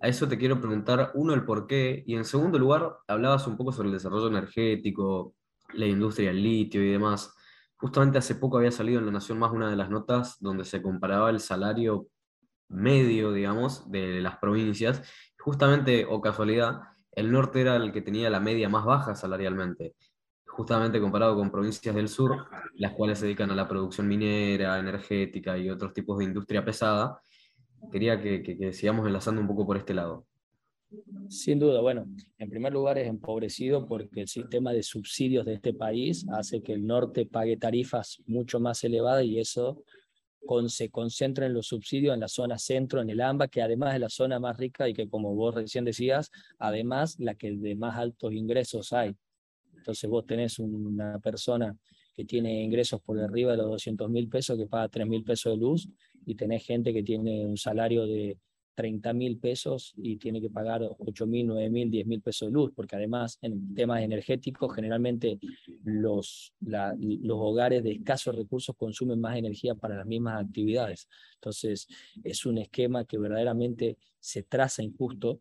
A 0.00 0.08
eso 0.08 0.28
te 0.28 0.38
quiero 0.38 0.60
preguntar, 0.60 1.10
uno, 1.14 1.34
el 1.34 1.44
por 1.44 1.66
qué, 1.66 2.02
y 2.06 2.14
en 2.14 2.24
segundo 2.24 2.58
lugar, 2.58 2.96
hablabas 3.08 3.46
un 3.46 3.56
poco 3.56 3.72
sobre 3.72 3.88
el 3.88 3.94
desarrollo 3.94 4.28
energético, 4.28 5.34
la 5.74 5.86
industria 5.86 6.28
del 6.28 6.42
litio 6.42 6.82
y 6.82 6.92
demás. 6.92 7.34
Justamente 7.76 8.18
hace 8.18 8.36
poco 8.36 8.58
había 8.58 8.70
salido 8.72 9.00
en 9.00 9.06
La 9.06 9.12
Nación 9.12 9.38
Más 9.38 9.52
una 9.52 9.68
de 9.70 9.76
las 9.76 9.90
notas 9.90 10.36
donde 10.40 10.64
se 10.64 10.80
comparaba 10.82 11.30
el 11.30 11.40
salario 11.40 12.06
medio, 12.68 13.32
digamos, 13.32 13.90
de 13.90 14.20
las 14.20 14.38
provincias. 14.38 15.02
Justamente, 15.38 16.06
o 16.08 16.20
casualidad, 16.20 16.82
el 17.12 17.32
norte 17.32 17.60
era 17.60 17.76
el 17.76 17.92
que 17.92 18.02
tenía 18.02 18.30
la 18.30 18.40
media 18.40 18.68
más 18.68 18.84
baja 18.84 19.14
salarialmente 19.16 19.94
justamente 20.52 21.00
comparado 21.00 21.34
con 21.34 21.50
provincias 21.50 21.94
del 21.94 22.08
sur, 22.08 22.46
las 22.74 22.92
cuales 22.92 23.18
se 23.18 23.26
dedican 23.26 23.50
a 23.50 23.54
la 23.54 23.66
producción 23.66 24.06
minera, 24.06 24.78
energética 24.78 25.56
y 25.56 25.70
otros 25.70 25.92
tipos 25.92 26.18
de 26.18 26.24
industria 26.24 26.64
pesada. 26.64 27.20
Quería 27.90 28.20
que, 28.20 28.42
que, 28.42 28.72
sigamos 28.72 29.06
enlazando 29.06 29.40
un 29.40 29.46
poco 29.46 29.66
por 29.66 29.76
este 29.76 29.94
lado. 29.94 30.26
Sin 31.28 31.58
duda, 31.58 31.80
bueno, 31.80 32.06
en 32.38 32.50
primer 32.50 32.72
lugar 32.72 32.98
es 32.98 33.08
empobrecido 33.08 33.86
porque 33.88 34.20
el 34.20 34.28
sistema 34.28 34.72
de 34.72 34.82
subsidios 34.82 35.46
de 35.46 35.54
este 35.54 35.72
país 35.72 36.26
hace 36.32 36.62
que 36.62 36.74
el 36.74 36.86
norte 36.86 37.24
pague 37.24 37.56
tarifas 37.56 38.22
mucho 38.26 38.60
más 38.60 38.84
elevadas 38.84 39.24
y 39.24 39.38
eso 39.40 39.82
se 40.66 40.90
concentra 40.90 41.46
en 41.46 41.54
los 41.54 41.68
subsidios 41.68 42.12
en 42.12 42.20
la 42.20 42.28
zona 42.28 42.58
centro, 42.58 43.00
en 43.00 43.08
el 43.08 43.20
AMBA, 43.20 43.48
que 43.48 43.62
además 43.62 43.94
es 43.94 44.00
la 44.00 44.08
zona 44.10 44.38
más 44.38 44.58
rica 44.58 44.86
y 44.86 44.92
que 44.92 45.08
como 45.08 45.34
vos 45.34 45.54
recién 45.54 45.84
decías, 45.84 46.30
además 46.58 47.18
la 47.18 47.34
que 47.36 47.52
de 47.52 47.74
más 47.74 47.96
altos 47.96 48.34
ingresos 48.34 48.92
hay. 48.92 49.16
Entonces 49.82 50.08
vos 50.08 50.24
tenés 50.24 50.60
una 50.60 51.18
persona 51.18 51.76
que 52.14 52.24
tiene 52.24 52.62
ingresos 52.62 53.00
por 53.00 53.18
arriba 53.18 53.50
de 53.50 53.58
los 53.58 53.66
200 53.66 54.08
mil 54.08 54.28
pesos 54.28 54.56
que 54.56 54.66
paga 54.66 54.88
3 54.88 55.08
mil 55.08 55.24
pesos 55.24 55.54
de 55.54 55.58
luz 55.58 55.88
y 56.24 56.36
tenés 56.36 56.64
gente 56.64 56.92
que 56.92 57.02
tiene 57.02 57.44
un 57.44 57.56
salario 57.56 58.06
de 58.06 58.38
30 58.76 59.12
mil 59.12 59.38
pesos 59.38 59.92
y 59.96 60.16
tiene 60.16 60.40
que 60.40 60.50
pagar 60.50 60.82
8 60.98 61.26
mil, 61.26 61.48
9 61.48 61.68
mil, 61.68 61.90
10 61.90 62.06
mil 62.06 62.22
pesos 62.22 62.48
de 62.48 62.52
luz, 62.52 62.70
porque 62.74 62.94
además 62.94 63.38
en 63.42 63.74
temas 63.74 64.02
energéticos 64.02 64.72
generalmente 64.72 65.40
los, 65.82 66.54
los 66.60 67.38
hogares 67.40 67.82
de 67.82 67.92
escasos 67.92 68.36
recursos 68.36 68.76
consumen 68.76 69.20
más 69.20 69.36
energía 69.36 69.74
para 69.74 69.96
las 69.96 70.06
mismas 70.06 70.44
actividades. 70.44 71.08
Entonces 71.34 71.88
es 72.22 72.46
un 72.46 72.58
esquema 72.58 73.04
que 73.04 73.18
verdaderamente 73.18 73.98
se 74.20 74.44
traza 74.44 74.84
injusto 74.84 75.40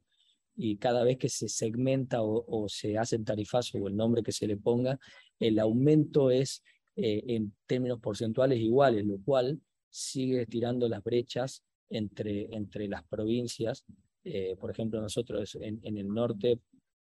y 0.63 0.77
cada 0.77 1.03
vez 1.03 1.17
que 1.17 1.27
se 1.27 1.49
segmenta 1.49 2.21
o, 2.21 2.69
se 2.69 2.95
hace 2.95 3.15
el 3.15 3.25
tarifazo 3.25 3.79
o 3.79 3.87
el 3.87 3.95
nombre 3.95 4.21
que 4.21 4.31
se 4.31 4.45
le 4.45 4.57
ponga, 4.57 4.99
el 5.39 5.57
aumento 5.57 6.29
es 6.29 6.61
eh, 6.95 7.23
en 7.29 7.55
términos 7.65 7.99
porcentuales 7.99 8.59
iguales, 8.59 9.03
lo 9.03 9.17
cual 9.25 9.59
sigue 9.89 10.43
estirando 10.43 10.87
las 10.87 11.03
brechas 11.03 11.63
entre, 11.89 12.55
entre 12.55 12.87
las 12.87 13.03
provincias. 13.05 13.83
Eh, 14.23 14.55
por 14.59 14.69
ejemplo, 14.69 15.01
nosotros 15.01 15.57
en, 15.59 15.79
en 15.81 15.97
el 15.97 16.07
norte, 16.07 16.59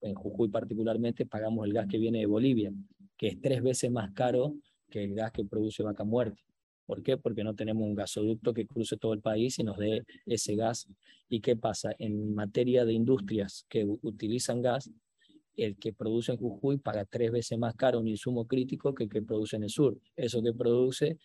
en 0.00 0.14
Jujuy 0.14 0.48
particularmente, 0.48 1.26
pagamos 1.26 1.66
el 1.66 1.74
gas 1.74 1.86
que 1.88 1.98
viene 1.98 2.20
de 2.20 2.26
Bolivia, 2.26 2.72
que 3.18 3.26
es 3.26 3.40
tres 3.42 3.62
veces 3.62 3.90
más 3.90 4.12
caro 4.12 4.54
que 4.88 5.04
el 5.04 5.14
gas 5.14 5.30
que 5.30 5.44
produce 5.44 5.82
Vaca 5.82 6.04
Muerte. 6.04 6.42
¿Por 6.86 7.02
qué? 7.02 7.16
Porque 7.16 7.44
no 7.44 7.54
tenemos 7.54 7.84
un 7.84 7.94
gasoducto 7.94 8.52
que 8.52 8.66
cruce 8.66 8.96
todo 8.96 9.12
el 9.12 9.20
país 9.20 9.58
y 9.58 9.64
nos 9.64 9.78
dé 9.78 10.04
ese 10.26 10.56
gas. 10.56 10.88
¿Y 11.28 11.40
qué 11.40 11.56
pasa? 11.56 11.94
En 11.98 12.34
materia 12.34 12.84
de 12.84 12.92
industrias 12.92 13.64
que 13.68 13.84
utilizan 13.84 14.62
gas, 14.62 14.90
el 15.56 15.76
que 15.76 15.92
produce 15.92 16.32
en 16.32 16.38
Jujuy 16.38 16.78
paga 16.78 17.04
tres 17.04 17.30
veces 17.30 17.58
más 17.58 17.74
caro 17.74 18.00
un 18.00 18.08
insumo 18.08 18.46
crítico 18.46 18.94
que 18.94 19.04
el 19.04 19.10
que 19.10 19.22
produce 19.22 19.56
en 19.56 19.64
el 19.64 19.70
sur. 19.70 19.98
Eso 20.16 20.42
que 20.42 20.52
produce 20.52 21.18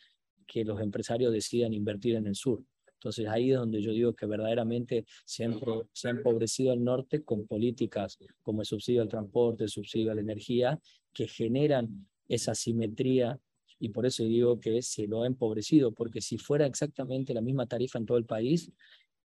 que 0.46 0.64
los 0.64 0.80
empresarios 0.82 1.34
decidan 1.34 1.74
invertir 1.74 2.16
en 2.16 2.28
el 2.28 2.36
sur. 2.36 2.64
Entonces 2.94 3.28
ahí 3.28 3.52
es 3.52 3.58
donde 3.58 3.82
yo 3.82 3.92
digo 3.92 4.14
que 4.14 4.26
verdaderamente 4.26 5.06
se 5.24 5.46
ha, 5.46 5.52
se 5.94 6.08
ha 6.08 6.12
empobrecido 6.12 6.74
el 6.74 6.84
norte 6.84 7.24
con 7.24 7.46
políticas 7.46 8.18
como 8.42 8.62
el 8.62 8.66
subsidio 8.66 9.02
al 9.02 9.08
transporte, 9.08 9.66
el 9.66 9.70
subsidio 9.70 10.12
a 10.12 10.16
la 10.16 10.22
energía, 10.22 10.80
que 11.14 11.28
generan 11.28 12.08
esa 12.28 12.56
simetría 12.56 13.40
y 13.80 13.90
por 13.90 14.06
eso 14.06 14.24
digo 14.24 14.60
que 14.60 14.82
se 14.82 15.08
lo 15.08 15.24
ha 15.24 15.28
empobrecido, 15.28 15.92
porque 15.92 16.22
si 16.22 16.38
fuera 16.38 16.66
exactamente 16.66 17.34
la 17.34 17.42
misma 17.42 17.68
tarifa 17.68 18.00
en 18.00 18.06
todo 18.06 18.18
el 18.18 18.26
país, 18.26 18.72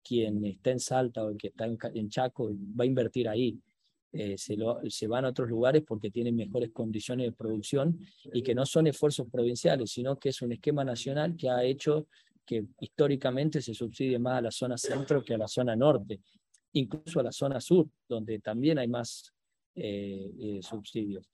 quien 0.02 0.44
está 0.44 0.70
en 0.70 0.80
Salta 0.80 1.24
o 1.24 1.30
el 1.30 1.36
que 1.36 1.48
está 1.48 1.66
en, 1.66 2.08
Chaco 2.08 2.50
va 2.78 2.84
a 2.84 2.86
invertir 2.86 3.28
ahí. 3.28 3.58
Eh, 4.12 4.36
se, 4.36 4.56
lo, 4.56 4.80
se 4.88 5.06
van 5.06 5.24
a 5.24 5.28
otros 5.28 5.48
lugares 5.48 5.84
porque 5.86 6.10
tienen 6.10 6.34
mejores 6.34 6.70
condiciones 6.72 7.26
de 7.26 7.32
producción 7.32 7.96
y 8.32 8.42
que 8.42 8.56
no 8.56 8.66
son 8.66 8.88
esfuerzos 8.88 9.28
provinciales, 9.30 9.92
sino 9.92 10.18
que 10.18 10.30
es 10.30 10.42
un 10.42 10.50
esquema 10.50 10.84
nacional 10.84 11.36
que 11.36 11.48
ha 11.48 11.62
hecho 11.62 12.08
que 12.44 12.66
históricamente 12.80 13.62
se 13.62 13.72
subsidie 13.72 14.18
más 14.18 14.38
a 14.38 14.42
la 14.42 14.50
zona 14.50 14.76
centro 14.76 15.22
que 15.22 15.34
a 15.34 15.38
la 15.38 15.46
zona 15.46 15.76
norte, 15.76 16.20
incluso 16.72 17.20
a 17.20 17.22
la 17.22 17.30
zona 17.30 17.60
sur, 17.60 17.88
donde 18.08 18.40
también 18.40 18.78
hay 18.78 18.88
más 18.88 19.32
eh, 19.76 20.32
eh, 20.40 20.60
subsidios. 20.60 21.30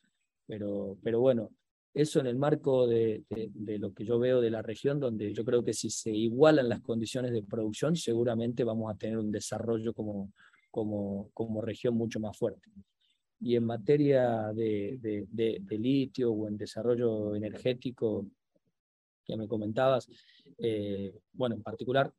Pero, 0.46 0.98
pero 1.02 1.20
bueno, 1.20 1.50
eso 1.96 2.20
en 2.20 2.26
el 2.26 2.36
marco 2.36 2.86
de, 2.86 3.24
de, 3.30 3.78
lo 3.78 3.94
que 3.94 4.04
yo 4.04 4.18
veo 4.18 4.42
de 4.42 4.50
la 4.50 4.60
región, 4.60 5.00
donde 5.00 5.32
yo 5.32 5.46
creo 5.46 5.64
que 5.64 5.72
si 5.72 5.88
se 5.88 6.10
igualan 6.10 6.68
las 6.68 6.82
condiciones 6.82 7.32
de 7.32 7.42
producción, 7.42 7.96
seguramente 7.96 8.64
vamos 8.64 8.92
a 8.92 8.98
tener 8.98 9.16
un 9.16 9.32
desarrollo 9.32 9.94
como, 9.94 10.30
como, 10.70 11.30
como 11.32 11.62
región 11.62 11.94
mucho 11.94 12.20
más 12.20 12.36
fuerte. 12.36 12.70
Y 13.40 13.56
en 13.56 13.64
materia 13.64 14.52
de, 14.52 14.98
de, 15.00 15.78
litio 15.78 16.32
o 16.32 16.46
en 16.46 16.58
desarrollo 16.58 17.34
energético 17.34 18.26
que 19.24 19.34
me 19.38 19.48
comentabas, 19.48 20.06
eh, 20.58 21.14
bueno, 21.32 21.54
en 21.54 21.62
particular 21.62 22.12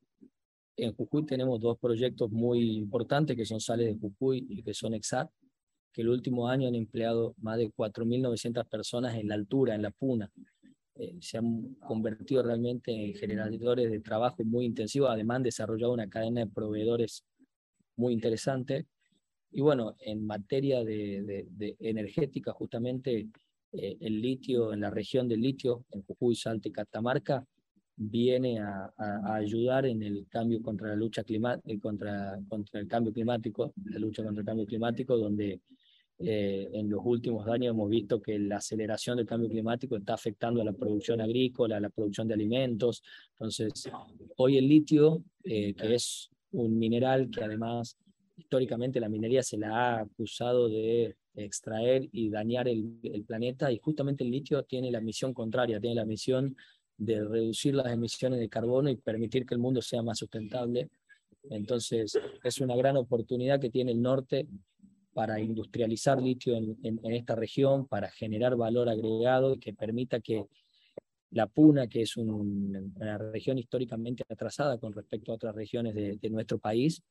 en 0.75 0.95
Jujuy 0.95 1.23
tenemos 1.23 1.61
dos 1.61 1.77
proyectos 1.77 2.31
muy 2.31 2.77
importantes 2.77 3.37
que 3.37 3.45
son 3.45 3.59
Sales 3.59 3.93
de 3.93 3.99
Jujuy 3.99 4.43
y 4.49 4.63
que 4.63 4.73
son 4.73 4.95
EXAT, 4.95 5.29
que 5.97 6.03
el 6.03 6.09
último 6.09 6.47
año 6.47 6.67
han 6.67 6.75
empleado 6.75 7.33
más 7.39 7.57
de 7.57 7.71
4.900 7.71 8.69
personas 8.69 9.15
en 9.15 9.29
la 9.29 9.33
altura, 9.33 9.73
en 9.73 9.81
la 9.81 9.89
puna. 9.89 10.31
Eh, 10.93 11.15
se 11.21 11.39
han 11.39 11.73
convertido 11.87 12.43
realmente 12.43 12.91
en 12.91 13.15
generadores 13.15 13.89
de 13.89 13.99
trabajo 14.01 14.43
muy 14.43 14.65
intensivos, 14.65 15.09
además 15.09 15.37
han 15.37 15.43
desarrollado 15.43 15.93
una 15.93 16.07
cadena 16.07 16.41
de 16.41 16.51
proveedores 16.51 17.23
muy 17.95 18.13
interesante. 18.13 18.85
Y 19.51 19.61
bueno, 19.61 19.95
en 19.99 20.23
materia 20.23 20.83
de, 20.83 21.47
energética, 21.79 22.51
justamente 22.51 23.29
eh, 23.71 23.97
el 23.99 24.21
litio, 24.21 24.73
en 24.73 24.81
la 24.81 24.91
región 24.91 25.27
del 25.27 25.41
litio, 25.41 25.83
en 25.89 26.03
Jujuy, 26.03 26.35
Salta 26.35 26.67
y 26.67 26.73
Catamarca, 26.73 27.43
viene 27.95 28.59
a, 28.59 28.93
ayudar 29.33 29.87
en 29.87 30.03
el 30.03 30.27
cambio 30.29 30.61
contra 30.61 30.89
la 30.89 30.95
lucha 30.95 31.23
climática, 31.23 31.73
eh, 31.73 31.79
contra, 31.79 32.39
contra 32.47 32.81
el 32.81 32.87
cambio 32.87 33.11
climático, 33.11 33.73
la 33.85 33.97
lucha 33.97 34.23
contra 34.23 34.41
el 34.41 34.45
cambio 34.45 34.67
climático, 34.67 35.17
donde 35.17 35.59
eh, 36.19 36.69
en 36.73 36.89
los 36.89 37.01
últimos 37.03 37.47
años 37.47 37.71
hemos 37.71 37.89
visto 37.89 38.21
que 38.21 38.39
la 38.39 38.57
aceleración 38.57 39.17
del 39.17 39.27
cambio 39.27 39.49
climático 39.49 39.97
está 39.97 40.15
afectando 40.15 40.61
a 40.61 40.65
la 40.65 40.73
producción 40.73 41.21
agrícola, 41.21 41.77
a 41.77 41.79
la 41.79 41.89
producción 41.89 42.27
de 42.27 42.33
alimentos. 42.33 43.03
Entonces, 43.33 43.89
hoy 44.37 44.57
el 44.57 44.67
litio, 44.67 45.23
eh, 45.43 45.73
que 45.75 45.95
es 45.95 46.29
un 46.51 46.77
mineral 46.79 47.29
que 47.29 47.43
además 47.43 47.97
históricamente 48.35 48.99
la 48.99 49.09
minería 49.09 49.43
se 49.43 49.57
la 49.57 49.69
ha 49.75 50.01
acusado 50.01 50.69
de 50.69 51.15
extraer 51.35 52.07
y 52.11 52.29
dañar 52.29 52.67
el, 52.67 52.99
el 53.03 53.23
planeta, 53.23 53.71
y 53.71 53.77
justamente 53.77 54.23
el 54.23 54.31
litio 54.31 54.63
tiene 54.63 54.91
la 54.91 55.01
misión 55.01 55.33
contraria, 55.33 55.79
tiene 55.79 55.95
la 55.95 56.05
misión 56.05 56.55
de 56.97 57.23
reducir 57.23 57.75
las 57.75 57.91
emisiones 57.91 58.39
de 58.39 58.49
carbono 58.49 58.89
y 58.89 58.95
permitir 58.95 59.45
que 59.45 59.53
el 59.53 59.59
mundo 59.59 59.81
sea 59.81 60.01
más 60.01 60.17
sustentable. 60.17 60.89
Entonces, 61.49 62.19
es 62.43 62.59
una 62.59 62.75
gran 62.75 62.97
oportunidad 62.97 63.59
que 63.59 63.69
tiene 63.69 63.91
el 63.91 64.01
norte 64.01 64.47
para 65.17 65.39
industrializar 65.39 66.21
litio 66.21 66.55
en, 66.55 66.77
en, 66.83 67.11
esta 67.11 67.33
región, 67.33 67.87
para 67.87 68.07
generar 68.11 68.55
valor 68.55 68.87
agregado 68.87 69.55
y 69.55 69.57
que 69.57 69.73
permita 69.73 70.19
que 70.19 70.45
la 71.31 71.47
Puna, 71.47 71.87
que 71.87 72.03
es 72.03 72.17
una 72.17 73.17
región 73.17 73.57
históricamente 73.57 74.23
atrasada 74.29 74.77
con 74.77 74.93
respecto 74.93 75.31
a 75.31 75.35
otras 75.35 75.55
regiones 75.55 75.95
de, 75.95 76.19
de, 76.21 76.29
nuestro 76.29 76.59
país, 76.59 77.01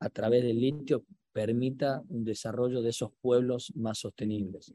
a 0.00 0.10
través 0.10 0.42
del 0.42 0.58
litio 0.58 1.04
permita 1.32 2.02
un 2.08 2.24
desarrollo 2.24 2.82
de 2.82 2.90
esos 2.90 3.12
pueblos 3.20 3.72
más 3.76 3.98
sostenibles. 3.98 4.74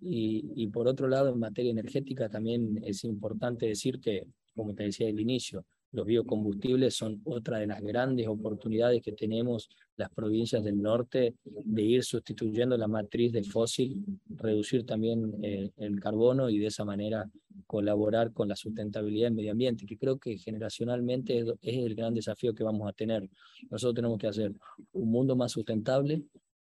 Y, 0.00 0.50
y 0.56 0.66
por 0.68 0.88
otro 0.88 1.08
lado, 1.08 1.34
en 1.34 1.38
materia 1.38 1.72
energética 1.72 2.30
también 2.30 2.80
es 2.86 3.04
importante 3.04 3.66
decir 3.66 4.00
que, 4.00 4.26
como 4.54 4.74
te 4.74 4.84
decía 4.84 5.08
al 5.08 5.20
inicio, 5.20 5.66
los 5.92 6.06
biocombustibles 6.06 6.94
son 6.94 7.20
otra 7.24 7.58
de 7.58 7.66
las 7.66 7.80
grandes 7.80 8.26
oportunidades 8.28 9.02
que 9.02 9.12
tenemos 9.12 9.68
las 9.96 10.10
provincias 10.10 10.62
del 10.62 10.80
norte 10.80 11.34
de 11.44 11.82
ir 11.82 12.04
sustituyendo 12.04 12.76
la 12.76 12.86
matriz 12.86 13.32
de 13.32 13.42
fósil, 13.42 14.04
reducir 14.28 14.84
también 14.84 15.32
eh, 15.42 15.70
el 15.78 15.98
carbono 15.98 16.50
y 16.50 16.58
de 16.58 16.66
esa 16.66 16.84
manera 16.84 17.28
colaborar 17.66 18.32
con 18.32 18.48
la 18.48 18.56
sustentabilidad 18.56 19.26
del 19.26 19.34
medio 19.34 19.52
ambiente, 19.52 19.86
que 19.86 19.98
creo 19.98 20.18
que 20.18 20.38
generacionalmente 20.38 21.38
es, 21.38 21.46
el 21.62 21.94
gran 21.94 22.14
desafío 22.14 22.54
que 22.54 22.64
vamos 22.64 22.88
a 22.88 22.92
tener. 22.92 23.28
Nosotros 23.70 23.94
tenemos 23.94 24.18
que 24.18 24.28
hacer 24.28 24.54
un 24.92 25.10
mundo 25.10 25.36
más 25.36 25.52
sustentable 25.52 26.22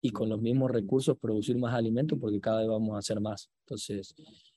y 0.00 0.10
con 0.10 0.28
los 0.28 0.40
mismos 0.40 0.70
recursos 0.70 1.18
producir 1.18 1.56
más 1.58 1.74
alimentos 1.74 2.18
porque 2.18 2.40
cada 2.40 2.60
vez 2.60 2.68
vamos 2.68 2.94
a 2.94 2.98
hacer 2.98 3.20
más. 3.20 3.50
Entonces, 3.64 4.14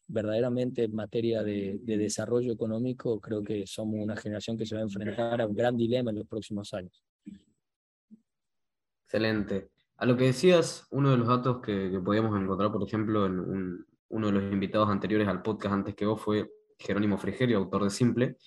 verdaderamente 0.09 0.83
en 0.83 0.95
materia 0.95 1.43
de, 1.43 1.79
desarrollo 1.85 2.51
económico, 2.51 3.21
creo 3.21 3.43
que 3.43 3.65
somos 3.67 3.99
una 4.01 4.17
generación 4.17 4.57
que 4.57 4.65
se 4.65 4.75
va 4.75 4.81
a 4.81 4.85
enfrentar 4.85 5.39
a 5.39 5.47
un 5.47 5.55
gran 5.55 5.77
dilema 5.77 6.09
en 6.09 6.17
los 6.17 6.27
próximos 6.27 6.73
años. 6.73 7.03
Excelente. 9.05 9.69
A 9.97 10.05
lo 10.05 10.17
que 10.17 10.25
decías, 10.25 10.87
uno 10.91 11.11
de 11.11 11.17
los 11.17 11.27
datos 11.27 11.61
que, 11.61 11.99
podíamos 12.03 12.39
encontrar, 12.39 12.71
por 12.71 12.85
ejemplo, 12.85 13.25
en 13.27 13.85
uno 14.09 14.27
de 14.27 14.33
los 14.33 14.51
invitados 14.51 14.89
anteriores 14.89 15.27
al 15.27 15.43
podcast 15.43 15.73
antes 15.73 15.95
que 15.95 16.05
vos 16.05 16.19
fue 16.19 16.49
Jerónimo 16.79 17.17
Frigerio, 17.17 17.57
autor 17.57 17.83
de 17.83 17.89
Simple. 17.91 18.37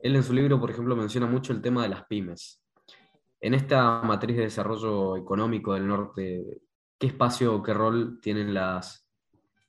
Él 0.00 0.14
en 0.14 0.22
su 0.22 0.32
libro, 0.32 0.60
por 0.60 0.70
ejemplo, 0.70 0.94
menciona 0.94 1.26
mucho 1.26 1.52
el 1.52 1.60
tema 1.60 1.82
de 1.82 1.88
las 1.88 2.04
pymes. 2.04 2.62
En 3.40 3.54
esta 3.54 4.00
matriz 4.02 4.36
de 4.36 4.44
desarrollo 4.44 5.16
económico 5.16 5.74
del 5.74 5.86
norte, 5.86 6.60
¿qué 6.98 7.08
espacio 7.08 7.56
o 7.56 7.62
qué 7.62 7.74
rol 7.74 8.20
tienen 8.20 8.54
las, 8.54 9.03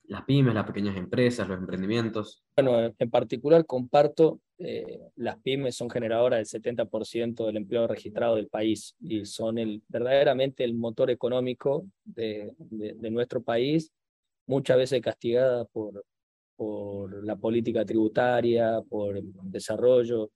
las 0.07 0.23
pymes, 0.23 0.53
las 0.53 0.65
pequeñas 0.65 0.97
empresas, 0.97 1.47
los 1.47 1.57
emprendimientos? 1.57 2.43
Bueno, 2.55 2.93
en 2.97 3.09
particular 3.09 3.65
comparto, 3.65 4.39
eh, 4.57 5.01
las 5.15 5.37
pymes 5.41 5.75
son 5.75 5.89
generadoras 5.89 6.51
del 6.51 6.61
70% 6.61 7.45
del 7.45 7.57
empleo 7.57 7.87
registrado 7.87 8.35
del 8.35 8.47
país 8.47 8.95
y 8.99 9.25
son 9.25 9.57
el, 9.57 9.81
verdaderamente 9.87 10.63
el 10.63 10.75
motor 10.75 11.09
económico 11.09 11.85
de, 12.03 12.53
de, 12.57 13.11
nuestro 13.11 13.43
país, 13.43 13.91
muchas 14.47 14.77
veces 14.77 15.01
castigada 15.01 15.65
por, 15.65 16.05
por 16.55 17.25
la 17.25 17.35
política 17.35 17.83
tributaria, 17.85 18.81
por 18.87 19.17
el 19.17 19.31
desarrollo. 19.43 20.31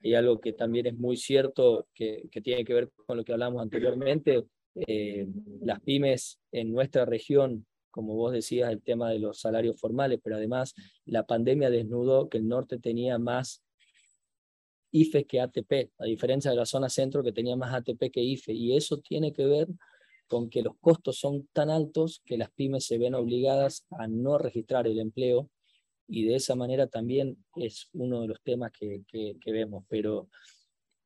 Y 0.00 0.14
algo 0.14 0.40
que 0.40 0.52
también 0.52 0.86
es 0.86 0.96
muy 0.96 1.16
cierto, 1.16 1.88
que, 1.92 2.28
que 2.30 2.40
tiene 2.40 2.64
que 2.64 2.72
ver 2.72 2.90
con 3.04 3.16
lo 3.16 3.24
que 3.24 3.32
hablamos 3.32 3.60
anteriormente, 3.60 4.44
eh, 4.76 5.26
las 5.60 5.80
pymes 5.80 6.38
en 6.52 6.72
nuestra 6.72 7.04
región 7.04 7.66
como 7.98 8.14
vos 8.14 8.32
decías, 8.32 8.70
el 8.70 8.80
tema 8.80 9.10
de 9.10 9.18
los 9.18 9.40
salarios 9.40 9.80
formales, 9.80 10.20
pero 10.22 10.36
además 10.36 10.72
la 11.04 11.26
pandemia 11.26 11.68
desnudó 11.68 12.28
que 12.28 12.38
el 12.38 12.46
norte 12.46 12.78
tenía 12.78 13.18
más 13.18 13.64
IFE 14.92 15.24
que 15.24 15.40
ATP, 15.40 15.90
a 15.98 16.04
diferencia 16.04 16.52
de 16.52 16.56
la 16.56 16.64
zona 16.64 16.90
centro 16.90 17.24
que 17.24 17.32
tenía 17.32 17.56
más 17.56 17.74
ATP 17.74 18.12
que 18.12 18.20
IFE, 18.20 18.52
y 18.52 18.76
eso 18.76 18.98
tiene 18.98 19.32
que 19.32 19.46
ver 19.46 19.66
con 20.28 20.48
que 20.48 20.62
los 20.62 20.76
costos 20.78 21.18
son 21.18 21.48
tan 21.52 21.70
altos 21.70 22.22
que 22.24 22.38
las 22.38 22.52
pymes 22.52 22.86
se 22.86 22.98
ven 22.98 23.16
obligadas 23.16 23.84
a 23.90 24.06
no 24.06 24.38
registrar 24.38 24.86
el 24.86 25.00
empleo 25.00 25.50
y 26.06 26.24
de 26.24 26.36
esa 26.36 26.54
manera 26.54 26.86
también 26.86 27.44
es 27.56 27.88
uno 27.94 28.20
de 28.20 28.28
los 28.28 28.40
temas 28.44 28.70
que, 28.70 29.02
que, 29.08 29.34
que 29.40 29.50
vemos, 29.50 29.82
pero 29.88 30.28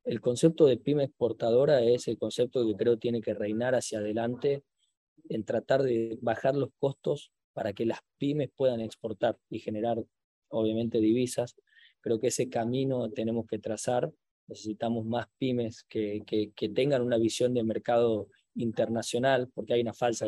el 0.05 0.21
concepto 0.21 0.67
de 0.67 0.77
pyme 0.77 1.05
exportadora 1.05 1.81
es 1.81 2.07
el 2.09 2.19
concepto 2.19 2.67
que 2.67 2.77
creo 2.77 2.99
tiene 2.99 3.23
que 3.23 3.33
reinar 3.33 3.75
hacia 3.75 4.01
adelante 4.01 4.63
en 5.29 5.45
tratar 5.45 5.83
de 5.83 6.19
bajar 6.21 6.55
los 6.55 6.71
costos 6.79 7.33
para 7.53 7.73
que 7.73 7.87
las 7.87 8.01
pymes 8.19 8.51
puedan 8.55 8.81
exportar 8.81 9.39
y 9.51 9.59
generar, 9.59 10.03
obviamente, 10.49 11.01
divisas. 11.01 11.55
Creo 12.01 12.19
que 12.19 12.29
ese 12.29 12.49
camino 12.49 13.11
tenemos 13.11 13.47
que 13.47 13.59
trazar. 13.59 14.13
Necesitamos 14.47 15.05
más 15.05 15.27
pymes 15.39 15.85
que, 15.89 16.23
que, 16.27 16.69
tengan 16.71 17.03
una 17.03 17.19
visión 17.19 17.55
de 17.55 17.63
mercado 17.63 18.29
internacional, 18.55 19.51
porque 19.55 19.75
hay 19.75 19.83
una 19.83 19.95
falsa 19.95 20.27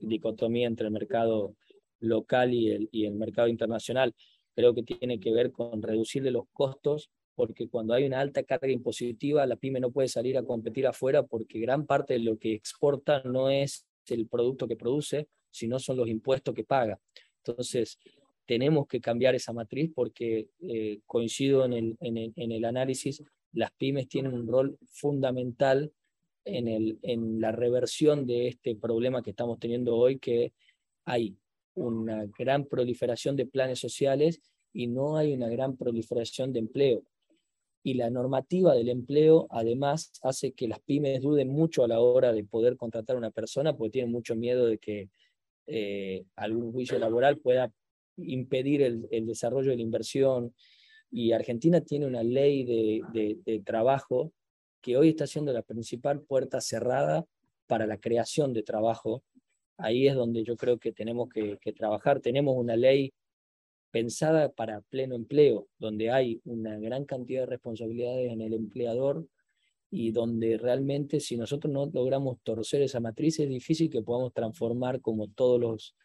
dicotomía 0.00 0.66
entre 0.66 0.86
el 0.86 0.92
mercado 0.92 1.56
local 1.98 2.54
y 2.54 2.70
el, 2.70 2.88
y 2.92 3.06
el 3.06 3.14
mercado 3.14 3.48
internacional. 3.48 4.14
Creo 4.54 4.74
que 4.74 4.82
tiene 4.82 5.20
que 5.20 5.32
ver 5.32 5.52
con 5.52 5.82
reducirle 5.82 6.30
los 6.30 6.44
costos 6.52 7.10
porque 7.34 7.70
cuando 7.70 7.94
hay 7.94 8.04
una 8.04 8.20
alta 8.20 8.42
carga 8.42 8.70
impositiva, 8.70 9.46
la 9.46 9.56
pyme 9.56 9.80
no 9.80 9.90
puede 9.90 10.08
salir 10.08 10.36
a 10.36 10.42
competir 10.42 10.86
afuera 10.86 11.22
porque 11.22 11.58
gran 11.58 11.86
parte 11.86 12.14
de 12.14 12.20
lo 12.20 12.38
que 12.38 12.52
exporta 12.52 13.22
no 13.24 13.48
es 13.48 13.86
el 14.08 14.26
producto 14.26 14.66
que 14.66 14.76
produce, 14.76 15.28
sino 15.50 15.78
son 15.78 15.96
los 15.96 16.08
impuestos 16.08 16.54
que 16.54 16.64
paga. 16.64 16.98
Entonces, 17.44 17.98
tenemos 18.46 18.86
que 18.88 19.00
cambiar 19.00 19.34
esa 19.34 19.52
matriz 19.52 19.90
porque 19.94 20.48
eh, 20.60 21.00
coincido 21.06 21.64
en 21.64 21.72
el, 21.72 21.96
en, 22.00 22.52
el, 22.52 22.64
análisis, 22.64 23.22
las 23.52 23.70
pymes 23.72 24.08
tienen 24.08 24.34
un 24.34 24.46
rol 24.46 24.78
fundamental 24.90 25.92
en, 26.44 26.68
el, 26.68 26.98
en 27.02 27.40
la 27.40 27.52
reversión 27.52 28.26
de 28.26 28.48
este 28.48 28.74
problema 28.74 29.22
que 29.22 29.30
estamos 29.30 29.58
teniendo 29.58 29.96
hoy, 29.96 30.18
que 30.18 30.52
hay 31.04 31.36
una 31.74 32.26
gran 32.38 32.64
proliferación 32.64 33.36
de 33.36 33.46
planes 33.46 33.78
sociales 33.78 34.40
y 34.72 34.86
no 34.86 35.16
hay 35.16 35.32
una 35.32 35.48
gran 35.48 35.76
proliferación 35.76 36.52
de 36.52 36.58
empleo. 36.60 37.04
Y 37.82 37.94
la 37.94 38.10
normativa 38.10 38.74
del 38.74 38.90
empleo, 38.90 39.46
además, 39.50 40.12
hace 40.22 40.52
que 40.52 40.68
las 40.68 40.80
pymes 40.80 41.22
duden 41.22 41.48
mucho 41.48 41.82
a 41.82 41.88
la 41.88 42.00
hora 42.00 42.32
de 42.32 42.44
poder 42.44 42.76
contratar 42.76 43.16
a 43.16 43.18
una 43.18 43.30
persona 43.30 43.76
porque 43.76 43.92
tienen 43.92 44.12
mucho 44.12 44.36
miedo 44.36 44.66
de 44.66 44.78
que 44.78 45.08
eh, 45.66 46.24
algún 46.36 46.72
juicio 46.72 46.98
laboral 46.98 47.38
pueda 47.38 47.72
impedir 48.16 48.82
el, 48.82 49.26
desarrollo 49.26 49.70
de 49.70 49.76
la 49.76 49.82
inversión. 49.82 50.54
Y 51.10 51.32
Argentina 51.32 51.80
tiene 51.80 52.06
una 52.06 52.22
ley 52.22 52.64
de, 52.64 53.62
trabajo 53.64 54.32
que 54.82 54.96
hoy 54.96 55.10
está 55.10 55.26
siendo 55.26 55.52
la 55.52 55.62
principal 55.62 56.20
puerta 56.20 56.60
cerrada 56.60 57.24
para 57.66 57.86
la 57.86 57.98
creación 57.98 58.52
de 58.52 58.62
trabajo. 58.62 59.22
Ahí 59.78 60.06
es 60.06 60.14
donde 60.14 60.44
yo 60.44 60.56
creo 60.56 60.78
que 60.78 60.92
tenemos 60.92 61.30
que 61.30 61.72
trabajar. 61.72 62.20
Tenemos 62.20 62.54
una 62.56 62.76
ley 62.76 63.14
pensada 63.90 64.50
para 64.50 64.80
pleno 64.82 65.14
empleo, 65.14 65.68
donde 65.78 66.10
hay 66.10 66.40
una 66.44 66.78
gran 66.78 67.04
cantidad 67.04 67.42
de 67.42 67.46
responsabilidades 67.46 68.32
en 68.32 68.40
el 68.40 68.54
empleador 68.54 69.26
y 69.90 70.12
donde 70.12 70.56
realmente 70.56 71.18
si 71.18 71.36
nosotros 71.36 71.72
no 71.72 71.90
logramos 71.92 72.38
torcer 72.42 72.82
esa 72.82 73.00
matriz 73.00 73.40
es 73.40 73.48
difícil 73.48 73.90
que 73.90 74.02
podamos 74.02 74.32
transformar 74.32 75.00
como 75.00 75.28
todos 75.28 75.60
los, 75.60 75.96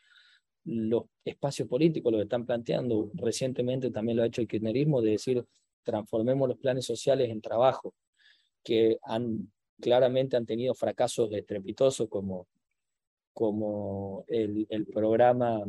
los 0.64 1.04
espacios 1.24 1.68
políticos 1.68 2.12
lo 2.12 2.22
están 2.22 2.46
planteando. 2.46 3.12
Recientemente 3.14 3.92
también 3.92 4.18
lo 4.18 4.24
ha 4.24 4.28
hecho 4.28 4.42
el 4.42 4.48
kirchnerismo 4.48 5.02
de 5.02 5.12
decir 5.12 5.46
transformemos 5.84 6.50
los 6.50 6.58
planes 6.58 6.86
sociales 6.86 7.30
en 7.30 7.42
trabajo, 7.42 7.94
que 8.64 8.98
claramente 9.80 10.36
han 10.36 10.48
tenido 10.48 10.74
fracasos 10.74 11.32
estrepitosos 11.32 12.10
como, 12.10 12.48
como 13.34 14.26
el 14.28 14.88
programa 14.92 15.64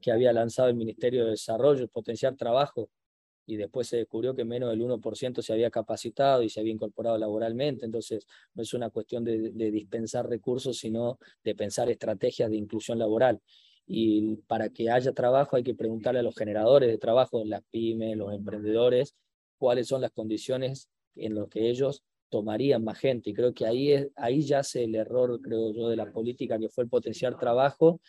que 0.00 0.12
había 0.12 0.32
lanzado 0.32 0.68
el 0.68 0.74
Ministerio 0.74 1.24
de 1.24 1.32
Desarrollo, 1.32 1.88
potenciar 1.88 2.36
trabajo, 2.36 2.90
y 3.50 3.56
después 3.56 3.88
se 3.88 3.96
descubrió 3.96 4.34
que 4.34 4.44
menos 4.44 4.70
del 4.70 4.80
1% 4.80 5.42
se 5.42 5.52
había 5.52 5.70
capacitado 5.70 6.42
y 6.42 6.48
se 6.48 6.60
había 6.60 6.72
incorporado 6.72 7.18
laboralmente. 7.18 7.84
Entonces, 7.84 8.24
no 8.54 8.62
es 8.62 8.72
una 8.74 8.90
cuestión 8.90 9.24
de, 9.24 9.50
dispensar 9.72 10.28
recursos, 10.28 10.78
sino 10.78 11.18
de 11.42 11.56
pensar 11.56 11.90
estrategias 11.90 12.48
de 12.48 12.56
inclusión 12.56 13.00
laboral. 13.00 13.40
Y 13.86 14.36
para 14.46 14.68
que 14.68 14.88
haya 14.88 15.12
trabajo 15.12 15.56
hay 15.56 15.64
que 15.64 15.74
preguntarle 15.74 16.20
a 16.20 16.22
los 16.22 16.36
generadores 16.36 16.90
de 16.90 16.98
trabajo, 16.98 17.44
las 17.44 17.62
pymes, 17.72 18.16
los 18.16 18.32
emprendedores, 18.32 19.16
cuáles 19.58 19.88
son 19.88 20.00
las 20.00 20.12
condiciones 20.12 20.88
en 21.16 21.34
las 21.34 21.48
que 21.48 21.68
ellos 21.68 22.04
tomarían 22.28 22.84
más 22.84 22.98
gente. 22.98 23.30
Y 23.30 23.34
creo 23.34 23.52
que 23.52 23.66
ahí, 23.66 23.90
es, 23.90 24.08
ahí 24.14 24.42
yace 24.42 24.84
el 24.84 24.94
error, 24.94 25.40
creo 25.42 25.72
yo, 25.72 25.88
de 25.88 25.96
la 25.96 26.12
política, 26.12 26.56
que 26.56 26.68
fue 26.68 26.84
el 26.84 26.90
potenciar 26.90 27.36
trabajo 27.36 28.00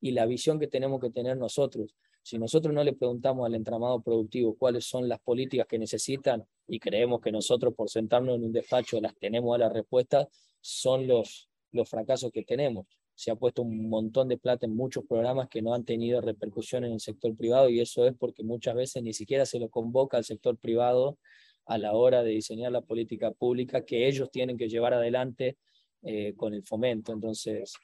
y 0.00 0.12
la 0.12 0.26
visión 0.26 0.58
que 0.58 0.66
tenemos 0.66 1.00
que 1.00 1.10
tener 1.10 1.36
nosotros. 1.36 1.94
Si 2.22 2.38
nosotros 2.38 2.74
no 2.74 2.84
le 2.84 2.92
preguntamos 2.92 3.46
al 3.46 3.54
entramado 3.54 4.00
productivo 4.02 4.56
cuáles 4.56 4.84
son 4.84 5.08
las 5.08 5.20
políticas 5.20 5.66
que 5.66 5.78
necesitan 5.78 6.44
y 6.66 6.78
creemos 6.78 7.20
que 7.20 7.32
nosotros 7.32 7.74
por 7.74 7.88
sentarnos 7.88 8.36
en 8.36 8.44
un 8.44 8.52
despacho 8.52 9.00
las 9.00 9.14
tenemos 9.16 9.54
a 9.54 9.58
la 9.58 9.68
respuesta, 9.68 10.28
son 10.60 11.06
los, 11.06 11.48
los 11.72 11.88
fracasos 11.88 12.30
que 12.30 12.44
tenemos. 12.44 12.86
Se 13.14 13.30
ha 13.30 13.36
puesto 13.36 13.62
un 13.62 13.88
montón 13.88 14.28
de 14.28 14.38
plata 14.38 14.66
en 14.66 14.74
muchos 14.74 15.04
programas 15.06 15.48
que 15.48 15.62
no 15.62 15.74
han 15.74 15.84
tenido 15.84 16.20
repercusión 16.20 16.84
en 16.84 16.92
el 16.92 17.00
sector 17.00 17.34
privado 17.36 17.68
y 17.68 17.80
eso 17.80 18.06
es 18.06 18.14
porque 18.16 18.42
muchas 18.42 18.74
veces 18.74 19.02
ni 19.02 19.12
siquiera 19.12 19.44
se 19.44 19.58
lo 19.58 19.68
convoca 19.68 20.16
al 20.16 20.24
sector 20.24 20.56
privado 20.58 21.18
a 21.66 21.78
la 21.78 21.92
hora 21.92 22.22
de 22.22 22.30
diseñar 22.30 22.72
la 22.72 22.80
política 22.80 23.30
pública 23.30 23.84
que 23.84 24.08
ellos 24.08 24.30
tienen 24.30 24.56
que 24.56 24.68
llevar 24.68 24.94
adelante 24.94 25.58
eh, 26.02 26.34
con 26.34 26.54
el 26.54 26.62
fomento. 26.64 27.12
Entonces, 27.12 27.74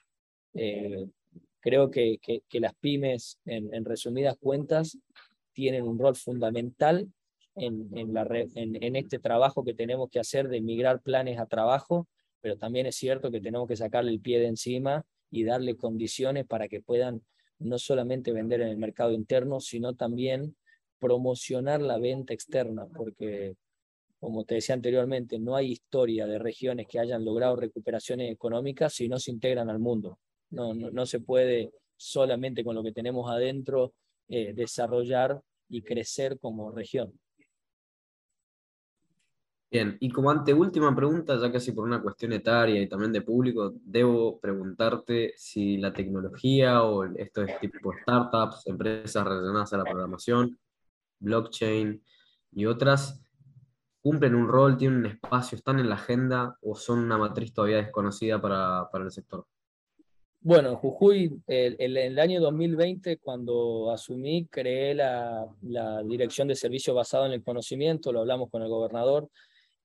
eh, 0.53 1.07
Creo 1.59 1.89
que, 1.91 2.19
que, 2.19 2.59
las 2.59 2.73
pymes, 2.75 3.39
en, 3.45 3.83
resumidas 3.83 4.37
cuentas, 4.39 4.97
tienen 5.53 5.83
un 5.83 5.97
rol 5.97 6.15
fundamental 6.15 7.07
en, 7.55 7.89
en, 7.95 8.83
en, 8.83 8.95
este 8.95 9.19
trabajo 9.19 9.63
que 9.63 9.73
tenemos 9.73 10.09
que 10.09 10.19
hacer 10.19 10.47
de 10.47 10.61
migrar 10.61 11.01
planes 11.01 11.39
a 11.39 11.47
trabajo, 11.47 12.07
pero 12.41 12.57
también 12.57 12.85
es 12.85 12.95
cierto 12.95 13.31
que 13.31 13.41
tenemos 13.41 13.67
que 13.67 13.75
sacarle 13.75 14.11
el 14.11 14.21
pie 14.21 14.39
de 14.39 14.47
encima 14.47 15.05
y 15.31 15.43
darle 15.43 15.75
condiciones 15.75 16.45
para 16.45 16.67
que 16.67 16.81
puedan 16.81 17.23
no 17.59 17.79
solamente 17.79 18.31
vender 18.31 18.61
en 18.61 18.69
el 18.69 18.77
mercado 18.77 19.11
interno, 19.11 19.59
sino 19.59 19.95
también 19.95 20.55
promocionar 20.99 21.81
la 21.81 21.97
venta 21.97 22.33
externa, 22.33 22.85
porque 22.95 23.55
como 24.19 24.45
te 24.45 24.55
decía 24.55 24.75
anteriormente, 24.75 25.37
no 25.39 25.55
hay 25.55 25.71
historia 25.71 26.25
de 26.25 26.39
regiones 26.39 26.87
que 26.87 26.99
hayan 26.99 27.23
logrado 27.23 27.55
recuperaciones 27.55 28.31
económicas 28.31 28.93
si 28.93 29.07
no 29.07 29.19
se 29.19 29.31
integran 29.31 29.69
al 29.69 29.79
mundo. 29.79 30.19
No, 30.49 30.73
no, 30.73 31.05
se 31.05 31.19
puede 31.19 31.71
solamente 31.97 32.63
con 32.63 32.75
lo 32.75 32.83
que 32.83 32.91
tenemos 32.91 33.29
adentro 33.29 33.93
eh, 34.27 34.53
desarrollar 34.53 35.41
y 35.69 35.81
crecer 35.81 36.39
como 36.39 36.71
región. 36.71 37.13
Bien, 39.69 39.97
y 39.99 40.09
como 40.09 40.31
anteúltima 40.31 40.95
pregunta, 40.95 41.37
ya 41.37 41.51
casi 41.51 41.73
por 41.73 41.83
una 41.83 42.01
cuestión 42.01 42.31
etaria 42.31 42.81
y 42.81 42.87
también 42.87 43.11
de 43.11 43.21
público, 43.21 43.73
debo 43.83 44.39
preguntarte 44.39 45.33
si 45.35 45.75
la 45.77 45.91
tecnología 45.91 46.83
o 46.83 47.03
estos 47.03 47.49
tipo 47.59 47.91
de 47.91 48.01
startups, 48.01 48.65
empresas 48.67 49.25
relacionadas 49.25 49.73
a 49.73 49.77
la 49.77 49.83
programación, 49.83 50.57
blockchain 51.19 52.01
y 52.53 52.65
otras, 52.65 53.21
cumplen 54.01 54.35
un 54.35 54.47
rol, 54.47 54.77
tienen 54.77 54.99
un 54.99 55.05
espacio, 55.07 55.57
están 55.57 55.79
en 55.79 55.89
la 55.89 55.95
agenda 55.95 56.57
o 56.61 56.73
son 56.73 56.99
una 56.99 57.17
matriz 57.17 57.53
todavía 57.53 57.77
desconocida 57.77 58.41
para, 58.41 58.87
para 58.89 59.03
el 59.03 59.11
sector. 59.11 59.45
Bueno, 60.47 60.69
en 60.69 60.75
Jujuy, 60.77 61.41
el, 61.45 61.97
el, 61.97 62.19
año 62.19 62.39
2020, 62.39 63.17
cuando 63.17 63.91
asumí, 63.91 64.45
creé 64.45 64.95
la, 64.95 65.45
la, 65.61 66.01
Dirección 66.03 66.47
de 66.47 66.55
Servicio 66.55 66.93
basado 66.93 67.25
en 67.25 67.33
el 67.33 67.43
Conocimiento, 67.43 68.13
lo 68.13 68.21
hablamos 68.21 68.49
con 68.49 68.61
el 68.61 68.69
gobernador, 68.69 69.29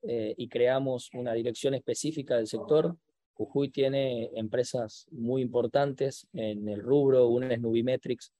eh, 0.03 0.35
y 0.37 0.49
creamos 0.49 1.11
una 1.15 1.33
dirección 1.33 1.75
específica 1.75 2.37
del 2.37 2.47
sector. 2.47 2.97
Jujuy 3.33 3.71
tiene 3.71 4.31
empresas 4.37 5.09
muy 5.11 5.43
importantes 5.43 6.29
en 6.33 6.69
el 6.69 6.81
rubro, 6.81 7.27
una 7.27 7.53
es 7.53 7.61
Nubimetrics, 7.61 8.33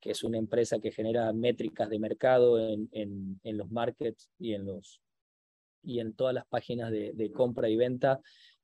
que 0.00 0.12
es 0.12 0.24
una 0.24 0.38
empresa 0.38 0.78
que 0.78 0.92
genera 0.92 1.30
métricas 1.34 1.90
de 1.90 1.98
mercado 1.98 2.58
en, 2.58 2.88
en, 2.92 3.38
en 3.44 3.58
los 3.58 3.70
markets 3.70 4.30
y 4.38 4.54
en, 4.54 4.64
los, 4.64 5.02
y 5.82 6.00
en 6.00 6.14
todas 6.14 6.32
las 6.32 6.46
páginas 6.46 6.90
de, 6.90 7.12
de 7.12 7.30
compra 7.30 7.68
y 7.68 7.76
venta 7.76 8.18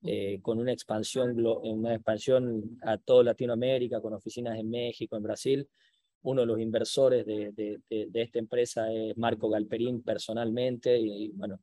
eh, 0.05 0.41
con 0.43 0.59
una 0.59 0.73
expansión, 0.73 1.37
una 1.47 1.95
expansión 1.95 2.79
a 2.83 2.99
toda 2.99 3.23
Latinoamérica, 3.23 4.01
con 4.01 4.13
oficinas 4.13 4.59
en 4.59 4.69
México, 4.69 5.17
en 5.17 5.23
Brasil. 5.23 5.69
Uno 6.23 6.41
de 6.41 6.47
los 6.47 6.59
inversores 6.59 7.25
de, 7.25 7.53
de, 7.53 7.81
de, 7.89 8.23
esta 8.23 8.41
empresa 8.41 8.93
es 8.93 9.17
Marco 9.17 9.49
Galperín 9.49 10.03
personalmente. 10.03 10.99
Y, 10.99 11.29
bueno, 11.35 11.61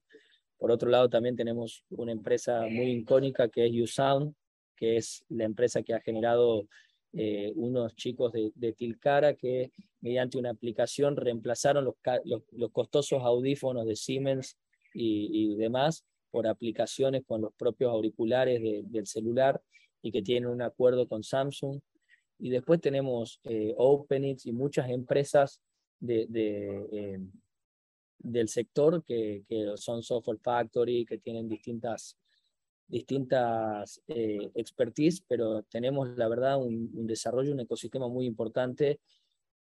por 0.58 0.72
otro 0.72 0.90
lado 0.90 1.10
también 1.10 1.36
tenemos 1.36 1.84
una 1.90 2.14
empresa 2.14 2.62
muy 2.62 2.92
icónica 2.92 3.50
que 3.50 3.66
es 3.66 3.74
USound, 3.74 4.34
que 4.76 4.96
es 4.96 5.26
la 5.28 5.44
empresa 5.44 5.84
que 5.84 5.94
ha 5.94 6.00
generado 6.00 6.68
eh, 7.12 7.52
unos 7.56 7.94
chicos 7.96 8.32
de, 8.32 8.74
Tilcara 8.74 9.34
que 9.34 9.74
mediante 10.00 10.38
una 10.38 10.52
aplicación 10.52 11.18
reemplazaron 11.18 11.84
los, 11.84 11.96
los, 12.24 12.72
costosos 12.72 13.22
audífonos 13.22 13.86
de 13.86 13.96
Siemens 13.98 14.58
y, 14.94 15.30
y 15.34 15.56
demás 15.56 16.06
por 16.32 16.48
aplicaciones 16.48 17.24
con 17.26 17.42
los 17.42 17.54
propios 17.54 17.92
auriculares 17.92 18.62
del 18.62 19.08
celular 19.08 19.62
y 20.02 20.12
que 20.12 20.22
tienen 20.22 20.50
un 20.50 20.62
acuerdo 20.62 21.08
con 21.08 21.24
Samsung. 21.24 21.80
Y 22.40 22.50
después 22.50 22.80
tenemos 22.80 23.40
eh, 23.44 23.74
OpenX 23.78 24.46
y 24.46 24.54
muchas 24.54 24.90
empresas 24.90 25.62
de, 26.00 26.28
eh, 26.92 27.20
del 28.20 28.48
sector 28.48 29.04
que, 29.04 29.44
que, 29.48 29.74
son 29.76 30.02
Software 30.02 30.40
Factory, 30.40 31.06
que 31.06 31.18
tienen 31.18 31.50
distintas, 31.50 32.18
distintas 32.88 34.02
eh, 34.08 34.50
expertise, 34.56 35.22
pero 35.28 35.64
tenemos, 35.64 36.18
la 36.18 36.30
verdad, 36.30 36.62
un, 36.62 36.90
un, 36.94 37.08
desarrollo, 37.08 37.52
un 37.52 37.60
ecosistema 37.60 38.08
muy 38.08 38.26
importante 38.26 39.02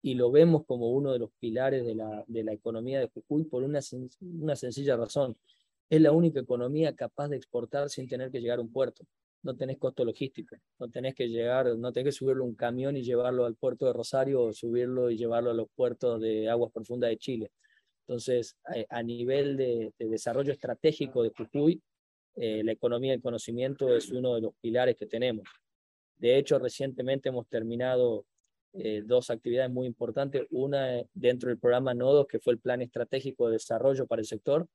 y 0.02 0.14
lo 0.14 0.32
vemos 0.32 0.66
como 0.66 0.92
uno 0.92 1.12
de 1.12 1.20
los 1.20 1.32
pilares 1.40 1.86
de 1.86 1.96
la, 1.96 2.24
de 2.28 2.44
la 2.44 2.54
economía 2.54 3.00
de 3.00 3.08
Jujuy 3.08 3.44
por 3.44 3.64
una, 3.64 3.80
una 4.22 4.56
sencilla 4.56 4.96
razón 4.96 5.36
es 5.89 6.02
la 6.02 6.12
única 6.12 6.39
economía 6.39 6.95
capaz 6.95 7.30
de 7.30 7.38
exportar 7.38 7.89
sin 7.89 8.08
tener 8.08 8.32
que 8.32 8.39
llegar 8.39 8.60
a 8.60 8.62
un 8.62 8.71
puerto. 8.71 9.06
No 9.41 9.56
tenés 9.56 9.78
costo 9.78 10.04
logístico, 10.04 10.56
no 10.80 10.89
tenés 10.89 11.15
que 11.15 11.30
llegar, 11.30 11.75
no 11.78 11.91
tenés 11.93 12.13
que 12.13 12.17
subirlo 12.17 12.43
un 12.43 12.56
camión 12.56 12.97
y 12.97 13.04
llevarlo 13.04 13.45
al 13.45 13.56
puerto 13.56 13.86
de 13.86 13.93
Rosario 13.93 14.43
o 14.43 14.54
subirlo 14.54 15.10
y 15.10 15.17
llevarlo 15.17 15.52
a 15.52 15.54
los 15.54 15.67
puertos 15.75 16.19
de 16.19 16.49
aguas 16.49 16.71
profundas 16.71 17.10
de 17.10 17.17
Chile. 17.17 17.52
Entonces, 18.02 18.58
a, 18.89 19.04
nivel 19.04 19.56
de, 19.56 19.93
desarrollo 19.99 20.52
estratégico 20.52 21.23
de 21.23 21.30
Jujuy, 21.30 21.82
eh, 22.36 22.63
la 22.63 22.71
economía 22.71 23.12
del 23.12 23.21
conocimiento 23.21 23.95
es 23.95 24.10
uno 24.10 24.36
de 24.36 24.41
los 24.41 24.54
pilares 24.60 24.95
que 24.95 25.06
tenemos. 25.06 25.47
De 26.17 26.38
hecho, 26.38 26.60
recientemente 26.60 27.30
hemos 27.30 27.47
terminado 27.47 28.25
eh, 28.73 29.04
dos 29.06 29.30
actividades 29.30 29.71
muy 29.71 29.88
importantes. 29.88 30.47
Una 30.49 31.02
dentro 31.13 31.49
del 31.49 31.60
programa 31.60 31.93
Nodos, 31.93 32.28
que 32.28 32.39
fue 32.39 32.54
el 32.54 32.60
Plan 32.60 32.82
Estratégico 32.82 33.47
de 33.47 33.54
Desarrollo 33.54 34.06
para 34.06 34.21
el 34.21 34.25
sector. 34.25 34.67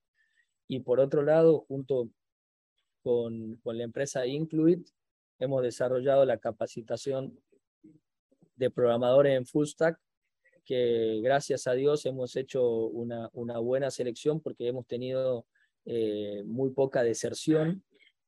Y 0.69 0.81
por 0.81 1.01
otro 1.01 1.23
lado, 1.23 1.61
junto 1.69 2.09
con, 3.03 3.57
con 3.57 3.77
la 3.77 3.85
empresa 3.85 4.27
Incluit, 4.27 4.89
hemos 5.39 5.63
desarrollado 5.63 6.25
la 6.25 6.39
capacitación 6.39 7.39
de 8.57 8.71
programadores 8.71 9.37
en 9.37 9.47
full 9.47 9.67
stack, 9.67 9.99
que 10.65 11.21
gracias 11.23 11.67
a 11.67 11.75
Dios 11.75 12.07
hemos 12.07 12.37
hecho 12.37 12.87
una, 12.87 13.29
una 13.33 13.59
buena 13.59 13.91
selección 13.91 14.41
porque 14.41 14.69
hemos 14.69 14.87
tenido 14.87 15.47
eh, 15.85 16.43
muy 16.47 16.71
poca 16.71 17.03
deserción 17.03 17.85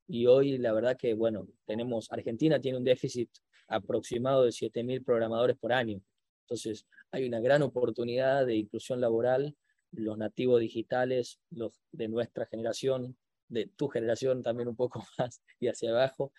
y 0.07 0.27
hoy 0.27 0.59
la 0.59 0.73
verdad 0.73 0.97
que, 0.97 1.15
bueno, 1.15 1.49
tenemos, 1.65 2.13
Argentina 2.13 2.61
tiene 2.61 2.79
un 2.79 2.85
déficit 2.85 3.31
aproximado 3.69 4.45
de 4.45 4.51
7.000 4.51 5.05
programadores 5.05 5.57
por 5.57 5.73
año. 5.73 6.01
Entonces, 6.43 6.87
hay 7.11 7.27
una 7.27 7.41
gran 7.41 7.63
oportunidad 7.63 8.47
de 8.47 8.57
inclusión 8.57 9.01
laboral. 9.01 9.57
Los 9.97 10.19
nativos 10.19 10.61
digitales, 10.61 11.41
los 11.51 11.81
de 11.93 12.09
nuestra 12.09 12.47
generación, 12.47 13.17
de 13.49 13.67
tu 13.67 13.89
generación 13.89 14.43
también 14.43 14.69
un 14.69 14.77
poco 14.77 15.03
más 15.19 15.43
y 15.61 15.69
hacia 15.69 15.91
abajo, 15.91 16.33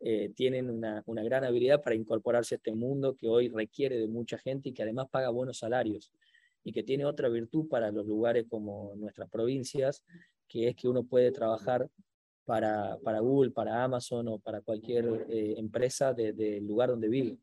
eh, 0.00 0.30
tienen 0.34 0.70
una, 0.70 1.02
una, 1.06 1.22
gran 1.22 1.44
habilidad 1.44 1.80
para 1.82 1.96
incorporarse 1.96 2.54
a 2.54 2.58
este 2.58 2.74
mundo 2.74 3.14
que 3.16 3.28
hoy 3.28 3.48
requiere 3.48 3.96
de 3.96 4.08
mucha 4.08 4.38
gente 4.38 4.68
y 4.68 4.72
que 4.72 4.82
además 4.82 5.08
paga 5.10 5.30
buenos 5.30 5.58
salarios 5.58 6.12
y 6.64 6.72
que 6.72 6.82
tiene 6.82 7.04
otra 7.04 7.28
virtud 7.28 7.68
para 7.68 7.90
los 7.92 8.06
lugares 8.06 8.46
como 8.48 8.94
nuestras 8.96 9.30
provincias, 9.30 10.02
que 10.48 10.68
es 10.68 10.76
que 10.76 10.88
uno 10.88 11.04
puede 11.04 11.30
trabajar 11.30 11.88
para, 12.44 12.98
para 13.02 13.20
Google, 13.20 13.50
para 13.50 13.84
Amazon 13.84 14.28
o 14.28 14.38
para 14.38 14.60
cualquier 14.62 15.26
eh, 15.28 15.54
empresa 15.58 16.12
del 16.12 16.36
de 16.36 16.60
lugar 16.60 16.90
donde 16.90 17.08
vive. 17.08 17.38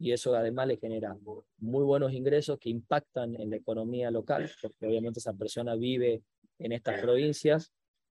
Y 0.00 0.12
eso 0.12 0.34
además 0.34 0.66
le 0.66 0.78
genera 0.78 1.14
muy 1.58 1.84
buenos 1.84 2.14
ingresos 2.14 2.58
que 2.58 2.70
impactan 2.70 3.38
en 3.38 3.50
la 3.50 3.56
economía 3.56 4.10
local, 4.10 4.50
porque 4.62 4.86
obviamente 4.86 5.20
esa 5.20 5.34
persona 5.34 5.76
vive 5.76 6.22
en 6.58 6.72
estas 6.72 7.02
provincias. 7.02 7.70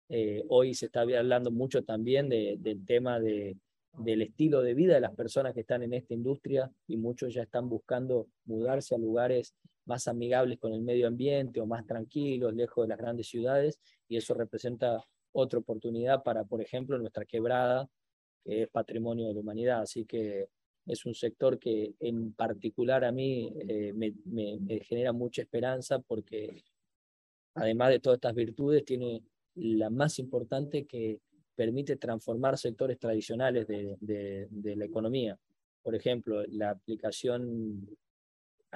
Eh, 0.08 0.42
hoy 0.48 0.74
se 0.74 0.86
está 0.86 1.02
hablando 1.02 1.52
mucho 1.52 1.84
también 1.84 2.28
de, 2.28 2.56
del 2.58 2.84
tema 2.84 3.20
de, 3.20 3.56
del 3.98 4.22
estilo 4.22 4.62
de 4.62 4.74
vida 4.74 4.94
de 4.94 5.00
las 5.00 5.14
personas 5.14 5.54
que 5.54 5.60
están 5.60 5.84
en 5.84 5.94
esta 5.94 6.12
industria 6.12 6.68
y 6.88 6.96
muchos 6.96 7.32
ya 7.32 7.42
están 7.42 7.68
buscando 7.68 8.26
mudarse 8.46 8.96
a 8.96 8.98
lugares 8.98 9.54
más 9.84 10.08
amigables 10.08 10.58
con 10.58 10.72
el 10.72 10.82
medio 10.82 11.06
ambiente 11.06 11.60
o 11.60 11.66
más 11.66 11.86
tranquilos, 11.86 12.52
lejos 12.52 12.84
de 12.84 12.88
las 12.88 12.98
grandes 12.98 13.28
ciudades, 13.28 13.78
y 14.08 14.16
eso 14.16 14.34
representa 14.34 15.04
otra 15.30 15.60
oportunidad 15.60 16.24
para, 16.24 16.42
por 16.42 16.60
ejemplo, 16.60 16.98
nuestra 16.98 17.24
quebrada, 17.24 17.88
que 18.44 18.62
es 18.62 18.68
patrimonio 18.68 19.28
de 19.28 19.34
la 19.34 19.40
humanidad. 19.40 19.82
Así 19.82 20.04
que 20.04 20.48
es 20.86 21.04
un 21.04 21.14
sector 21.14 21.58
que 21.58 21.94
en 22.00 22.32
particular 22.32 23.04
a 23.04 23.12
mí 23.12 23.52
eh, 23.68 23.92
me, 23.94 24.14
genera 24.80 25.12
mucha 25.12 25.42
esperanza 25.42 25.98
porque 25.98 26.62
además 27.54 27.90
de 27.90 28.00
todas 28.00 28.18
estas 28.18 28.34
virtudes, 28.34 28.84
tiene 28.84 29.22
la 29.54 29.90
más 29.90 30.18
importante 30.18 30.84
que 30.84 31.20
permite 31.54 31.96
transformar 31.96 32.58
sectores 32.58 32.98
tradicionales 32.98 33.66
de 33.66 34.76
la 34.76 34.84
economía. 34.84 35.38
Por 35.82 35.94
ejemplo, 35.94 36.44
la 36.48 36.70
aplicación 36.70 37.88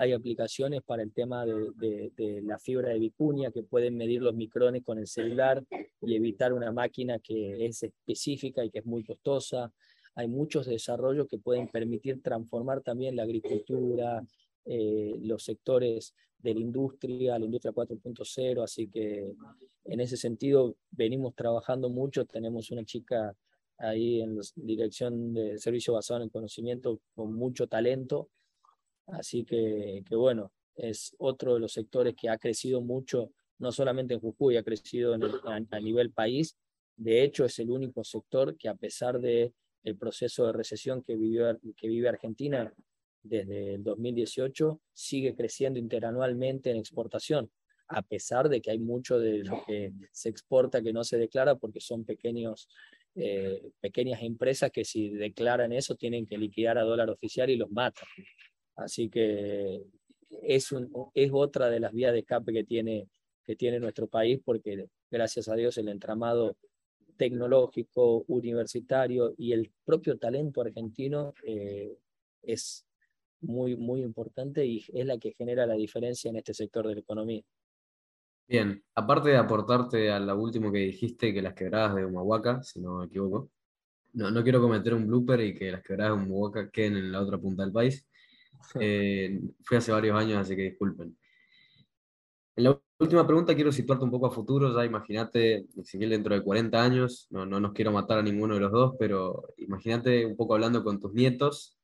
hay 0.01 0.13
aplicaciones 0.13 0.83
para 0.83 1.03
el 1.03 1.13
tema 1.13 1.45
de, 1.45 2.11
de, 2.17 2.41
la 2.43 2.59
fibra 2.59 2.89
de 2.89 2.99
vicuña 2.99 3.51
que 3.51 3.63
pueden 3.63 3.97
medir 3.99 4.23
los 4.23 4.35
micrones 4.35 4.83
con 4.83 4.99
el 4.99 5.07
celular 5.07 5.63
y 6.01 6.17
evitar 6.17 6.55
una 6.55 6.73
máquina 6.73 7.19
que 7.19 7.67
es 7.67 7.83
específica 7.83 8.65
y 8.65 8.71
que 8.71 8.79
es 8.79 8.87
muy 8.87 9.05
costosa. 9.05 9.71
Hay 10.15 10.29
muchos 10.29 10.67
desarrollos 10.67 11.29
que 11.29 11.39
pueden 11.39 11.69
permitir 11.69 12.23
transformar 12.23 12.83
también 12.83 13.17
la 13.17 13.23
agricultura, 13.23 14.23
eh, 14.65 15.17
los 15.23 15.45
sectores 15.45 16.15
de 16.39 16.55
la 16.55 16.61
industria, 16.61 17.39
la 17.39 17.45
industria 17.45 17.73
4.0, 17.73 18.63
así 18.63 18.89
que 18.89 19.33
en 19.85 20.01
ese 20.01 20.17
sentido 20.17 20.77
venimos 20.91 21.35
trabajando 21.35 21.91
mucho, 21.91 22.25
tenemos 22.25 22.71
una 22.71 22.85
chica 22.85 23.35
ahí 23.79 24.21
en 24.21 24.37
la 24.37 24.43
dirección 24.57 25.33
de 25.33 25.59
servicio 25.59 25.95
basado 25.95 26.21
en 26.21 26.25
el 26.25 26.31
conocimiento 26.31 27.01
con 27.15 27.35
mucho 27.35 27.67
talento 27.67 28.29
Así 29.13 29.45
que, 29.45 30.03
que, 30.09 30.17
bueno, 30.17 30.53
es 30.77 31.15
otro 31.19 31.55
de 31.55 31.61
los 31.61 31.73
sectores 31.73 32.15
que 32.15 32.29
ha 32.29 32.39
crecido 32.39 32.81
mucho, 32.81 33.33
no 33.59 33.73
solamente 33.73 34.15
en 34.15 34.21
Jujuy, 34.21 34.57
ha 34.57 34.63
crecido 34.63 35.15
en 35.15 35.23
a, 35.71 35.81
nivel 35.81 36.11
país. 36.11 36.57
De 36.97 37.23
hecho, 37.23 37.45
es 37.45 37.59
el 37.59 37.71
único 37.71 38.05
sector 38.05 38.57
que 38.57 38.69
a 38.69 38.75
pesar 38.75 39.21
del 39.21 39.53
el 39.83 39.97
proceso 39.97 40.47
de 40.47 40.53
recesión 40.53 41.03
que, 41.03 41.17
vive 41.17 42.09
Argentina 42.09 42.73
desde 43.23 43.75
el 43.75 43.85
2018, 43.85 44.81
sigue 44.93 45.35
creciendo 45.35 45.79
interanualmente 45.79 46.71
en 46.71 46.77
exportación, 46.77 47.51
a 47.89 48.03
pesar 48.03 48.49
de 48.49 48.61
que 48.61 48.71
hay 48.71 48.79
mucho 48.79 49.19
de 49.19 49.45
lo 49.45 49.63
que 49.67 49.93
se 50.13 50.29
exporta 50.29 50.83
que 50.83 50.93
no 50.93 51.05
se 51.05 51.19
declara 51.19 51.57
porque 51.57 51.81
son 51.81 52.05
pequeños 52.05 52.69
eh, 53.17 53.73
pequeñas 53.81 54.23
empresas 54.23 54.71
que 54.71 54.85
si 54.85 55.11
declaran 55.11 55.73
eso 55.73 55.97
tienen 55.97 56.27
que 56.27 56.39
liquidar 56.39 56.79
a 56.79 56.83
dólar 56.83 57.11
oficial 57.11 57.51
y 57.51 57.57
los 57.57 57.71
matan. 57.71 58.07
Así 58.77 59.11
que 59.11 59.83
es, 60.43 60.69
es 61.15 61.31
otra 61.33 61.69
de 61.69 61.81
las 61.81 61.93
vías 61.93 62.13
de 62.13 62.21
escape 62.21 62.53
que 62.53 62.65
tiene, 62.65 63.09
que 63.45 63.57
tiene 63.57 63.81
nuestro 63.81 64.07
país, 64.07 64.41
porque 64.45 64.87
gracias 65.11 65.49
a 65.49 65.57
Dios 65.57 65.77
el 65.79 65.89
entramado 65.89 66.57
tecnológico, 67.21 68.25
universitario 68.29 69.35
y 69.37 69.53
el 69.53 69.71
propio 69.85 70.17
talento 70.17 70.63
argentino 70.63 71.35
eh, 71.45 71.99
es 72.41 72.87
muy, 73.43 73.77
muy 73.77 74.01
importante 74.01 74.65
y 74.65 74.83
es 74.91 75.05
la 75.05 75.19
que 75.19 75.35
genera 75.35 75.67
la 75.67 75.75
diferencia 75.75 76.31
en 76.31 76.37
este 76.37 76.55
sector 76.55 76.89
de 76.89 76.95
la 76.95 77.01
economía. 77.01 77.43
Bien, 78.49 78.83
aparte 78.95 79.29
de 79.29 79.37
aportarte 79.37 80.11
a 80.11 80.19
lo 80.19 80.35
último 80.41 80.73
que 80.73 80.79
dijiste, 80.79 81.35
que 81.35 81.43
las 81.43 81.53
quebradas 81.53 81.95
de 81.97 82.07
Humahuaca, 82.07 82.63
si 82.63 82.81
no 82.81 83.01
me 83.01 83.05
equivoco, 83.05 83.51
no, 84.15 84.31
no 84.31 84.43
quiero 84.43 84.63
cometer 84.63 84.95
un 84.95 85.07
blooper 85.07 85.43
y 85.43 85.55
que 85.55 85.71
las 85.71 85.83
quebradas 85.83 86.17
de 86.17 86.25
Humahuaca 86.25 86.71
queden 86.71 86.97
en 86.97 87.13
la 87.13 87.21
otra 87.21 87.37
punta 87.37 87.65
del 87.65 87.73
país. 87.73 88.07
Eh, 88.79 89.41
fue 89.65 89.79
hace 89.79 89.91
varios 89.91 90.15
años, 90.17 90.39
así 90.39 90.55
que 90.55 90.63
disculpen. 90.63 91.17
En 92.57 92.65
la 92.65 92.79
última 93.05 93.27
pregunta 93.27 93.55
quiero 93.55 93.73
situarte 93.73 94.05
un 94.05 94.11
poco 94.11 94.27
a 94.27 94.31
futuro, 94.31 94.75
ya 94.75 94.85
imagínate, 94.85 95.67
Ezequiel, 95.77 96.11
dentro 96.11 96.35
de 96.35 96.43
40 96.43 96.83
años, 96.83 97.27
no, 97.31 97.47
no 97.47 97.59
nos 97.59 97.73
quiero 97.73 97.93
matar 97.93 98.19
a 98.19 98.23
ninguno 98.23 98.55
de 98.55 98.61
los 98.61 98.73
dos, 98.73 98.95
pero 98.99 99.49
imagínate 99.57 100.27
un 100.27 100.37
poco 100.37 100.55
hablando 100.55 100.85
con 100.85 101.01
tus 101.01 101.13
nietos, 101.13 101.79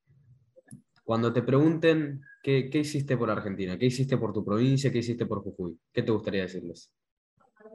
cuando 1.05 1.33
te 1.33 1.42
pregunten 1.42 2.20
qué, 2.42 2.68
qué, 2.68 2.81
hiciste 2.81 3.16
por 3.16 3.31
Argentina, 3.31 3.79
qué 3.79 3.87
hiciste 3.87 4.18
por 4.18 4.33
tu 4.33 4.44
provincia, 4.44 4.90
qué 4.90 4.98
hiciste 4.98 5.24
por 5.24 5.42
Jujuy, 5.42 5.79
¿qué 5.92 6.02
te 6.02 6.11
gustaría 6.11 6.42
decirles? 6.42 6.92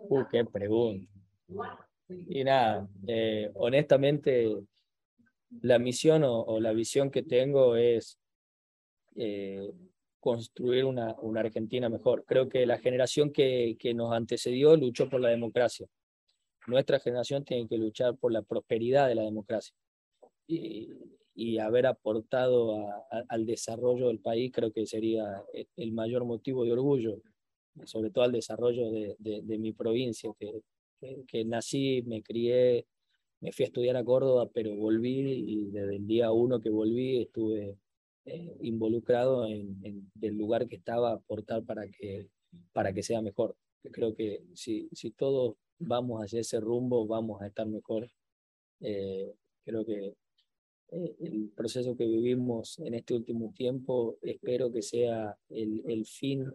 Uh, 0.10 0.26
qué 0.30 0.44
pregunta. 0.46 1.08
Y 2.10 2.44
nada, 2.44 2.88
eh, 3.08 3.50
honestamente, 3.56 4.54
la 5.62 5.80
misión 5.80 6.24
o, 6.26 6.60
la 6.60 6.74
visión 6.74 7.10
que 7.10 7.24
tengo 7.24 7.76
es 7.76 8.20
eh, 9.16 9.72
construir 10.22 10.86
una, 10.86 11.16
una, 11.22 11.42
Argentina 11.42 11.90
mejor. 11.90 12.24
Creo 12.26 12.48
que 12.48 12.66
la 12.66 12.78
generación 12.78 13.32
que, 13.32 13.76
que 13.80 13.94
nos 13.94 14.14
antecedió 14.14 14.78
luchó 14.78 15.10
por 15.10 15.20
la 15.20 15.30
democracia. 15.30 15.88
Nuestra 16.68 17.00
generación 17.00 17.44
tiene 17.44 17.68
que 17.68 17.78
luchar 17.78 18.16
por 18.16 18.32
la 18.32 18.44
prosperidad 18.44 19.08
de 19.08 19.16
la 19.16 19.24
democracia. 19.24 19.76
Y, 20.48 20.90
y 21.34 21.58
haber 21.58 21.88
aportado 21.88 22.88
al 23.30 23.46
desarrollo 23.46 24.08
del 24.08 24.20
país 24.20 24.52
creo 24.54 24.72
que 24.72 24.86
sería 24.86 25.44
el 25.76 25.92
mayor 25.92 26.24
motivo 26.26 26.64
de 26.66 26.74
orgullo, 26.74 27.22
sobre 27.86 28.12
todo 28.12 28.26
al 28.26 28.32
desarrollo 28.32 28.92
de, 28.92 29.16
de, 29.18 29.42
de 29.42 29.58
mi 29.58 29.72
provincia, 29.72 30.30
que, 30.38 30.62
que, 31.00 31.24
que, 31.28 31.46
nací, 31.46 32.04
me 32.06 32.22
crié, 32.22 32.86
me 33.40 33.52
fui 33.52 33.64
a 33.64 33.68
estudiar 33.68 33.98
a 33.98 34.04
Córdoba, 34.04 34.50
pero 34.54 34.76
volví 34.76 35.20
y 35.20 35.72
desde 35.72 35.96
el 35.96 36.06
día 36.06 36.32
uno 36.32 36.60
que 36.60 36.70
volví 36.70 37.22
estuve 37.22 37.78
eh, 38.26 38.58
involucrado 38.62 39.48
en, 39.48 39.80
en, 39.84 40.12
el 40.22 40.38
lugar 40.38 40.68
que 40.68 40.76
estaba 40.76 41.14
aportar 41.14 41.64
para 41.64 41.88
que, 41.88 42.28
para 42.72 42.94
que 42.94 43.04
sea 43.04 43.22
mejor. 43.22 43.56
Creo 43.92 44.16
que 44.16 44.44
si, 44.54 44.90
si 44.92 45.12
todos 45.12 45.56
vamos 45.80 46.24
hacia 46.24 46.42
ese 46.42 46.60
rumbo, 46.60 47.08
vamos 47.08 47.42
a 47.42 47.48
estar 47.48 47.68
mejor. 47.68 48.10
Eh, 48.80 49.34
creo 49.66 49.86
que 49.86 50.14
eh, 50.92 51.16
el 51.20 51.52
proceso 51.56 51.96
que 51.96 52.06
vivimos 52.06 52.78
en 52.80 52.94
este 52.94 53.16
último 53.16 53.54
tiempo, 53.56 54.18
espero 54.22 54.72
que 54.72 54.82
sea 54.82 55.36
el, 55.50 55.82
el 55.88 56.06
fin 56.06 56.46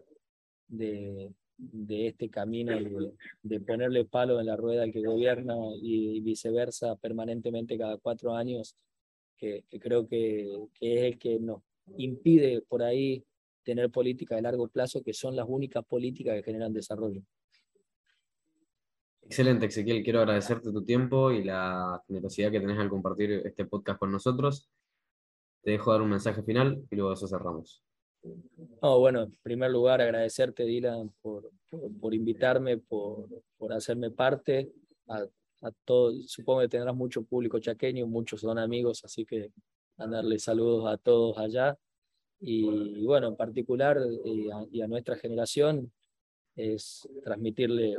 de, 0.67 1.33
de 1.57 2.07
este 2.07 2.29
camino 2.29 2.71
de, 2.71 3.13
de, 3.43 3.59
ponerle 3.59 4.05
palo 4.05 4.39
en 4.39 4.45
la 4.45 4.55
rueda 4.55 4.83
al 4.83 4.91
que 4.93 5.01
gobierna 5.01 5.55
y 5.81 6.21
viceversa 6.21 6.95
permanentemente 6.95 7.77
cada 7.77 7.97
cuatro 7.97 8.33
años 8.35 8.75
que, 9.37 9.63
que 9.69 9.79
creo 9.79 10.07
que, 10.07 10.67
que, 10.73 10.95
es 10.95 11.03
el 11.13 11.19
que 11.19 11.39
nos 11.39 11.61
impide 11.97 12.61
por 12.61 12.83
ahí 12.83 13.23
tener 13.63 13.89
políticas 13.89 14.37
de 14.37 14.41
largo 14.41 14.67
plazo, 14.67 15.03
que 15.03 15.13
son 15.13 15.35
las 15.35 15.45
únicas 15.47 15.85
políticas 15.85 16.35
que 16.35 16.43
generan 16.43 16.73
desarrollo. 16.73 17.21
Excelente, 19.27 19.65
Ezequiel. 19.65 20.03
Quiero 20.03 20.19
agradecerte 20.19 20.71
tu 20.71 20.85
tiempo 20.85 21.31
y 21.31 21.43
la 21.43 22.01
generosidad 22.07 22.49
que 22.49 22.61
tenés 22.61 22.79
al 22.79 22.89
compartir 22.89 23.31
este 23.45 23.65
podcast 23.65 23.99
con 23.99 24.11
nosotros. 24.11 24.69
te 25.61 25.71
dejo 25.71 25.91
dar 25.91 26.01
un 26.01 26.09
mensaje 26.09 26.41
final 26.43 26.81
y 26.89 26.95
luego 26.95 27.11
eso 27.11 27.27
cerramos. 27.27 27.83
No, 28.81 28.99
bueno, 28.99 29.23
en 29.23 29.37
primer 29.43 29.69
lugar 29.69 29.99
agradecerte, 30.01 30.63
Dylan, 30.63 31.13
por, 31.21 31.51
por, 31.99 32.13
invitarme, 32.13 32.77
por, 32.77 33.27
por, 33.57 33.73
hacerme 33.73 34.11
parte. 34.11 34.71
A, 35.09 35.25
a 35.61 35.71
todos, 35.85 36.29
supongo 36.29 36.61
que 36.61 36.69
tendrás 36.69 36.95
mucho 36.95 37.23
público 37.23 37.59
chaqueño, 37.59 38.07
muchos 38.07 38.41
son 38.41 38.59
amigos, 38.59 39.03
así 39.03 39.25
que 39.25 39.51
mandarle 39.97 40.39
saludos 40.39 40.87
a 40.91 40.97
todos 40.97 41.37
allá. 41.37 41.77
Y, 42.39 43.03
bueno, 43.05 43.29
en 43.29 43.35
particular 43.35 43.97
y 44.25 44.51
a, 44.51 44.65
y 44.71 44.81
a, 44.81 44.87
nuestra 44.87 45.15
generación 45.15 45.91
es 46.55 47.07
transmitirle 47.23 47.97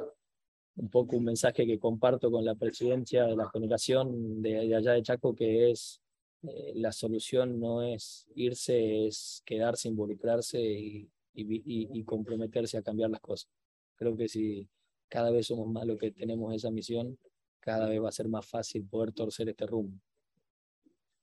un 0.77 0.91
poco 0.91 1.17
un 1.17 1.25
mensaje 1.25 1.67
que 1.67 1.79
comparto 1.79 2.31
con 2.31 2.45
la 2.45 2.55
presidencia 2.55 3.25
de 3.25 3.35
la 3.35 3.51
generación 3.51 4.41
de, 4.41 4.69
de 4.69 4.77
allá 4.77 4.93
de 4.93 5.03
Chaco, 5.03 5.35
que 5.35 5.71
es 5.73 6.01
eh, 6.43 6.73
la 6.77 6.93
solución 6.93 7.59
no 7.59 7.83
es 7.83 8.29
irse, 8.37 9.07
es 9.07 9.43
quedarse, 9.45 9.89
involucrarse 9.89 10.61
y, 10.61 11.11
y, 11.35 11.99
y, 11.99 12.05
comprometerse 12.05 12.79
a 12.79 12.83
cambiar 12.83 13.11
las 13.11 13.21
cosas. 13.21 13.51
Creo 13.97 14.17
que 14.17 14.29
si 14.29 14.69
cada 15.09 15.31
vez 15.31 15.49
somos 15.49 15.69
más 15.69 15.85
los 15.87 15.99
que 15.99 16.13
tenemos 16.13 16.55
esa 16.55 16.71
misión, 16.71 17.19
cada 17.61 17.89
vez 17.89 18.03
va 18.03 18.09
a 18.09 18.13
ser 18.13 18.29
más 18.29 18.47
fácil 18.47 18.87
poder 18.87 19.13
torcer 19.13 19.49
este 19.49 19.67
rumbo. 19.67 19.99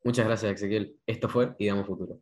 Muchas 0.03 0.25
gracias, 0.25 0.53
Ezequiel. 0.53 0.99
Esto 1.05 1.27
fue 1.27 1.55
Y 1.57 1.67
Damos 1.67 1.87
Futuro. 1.87 2.21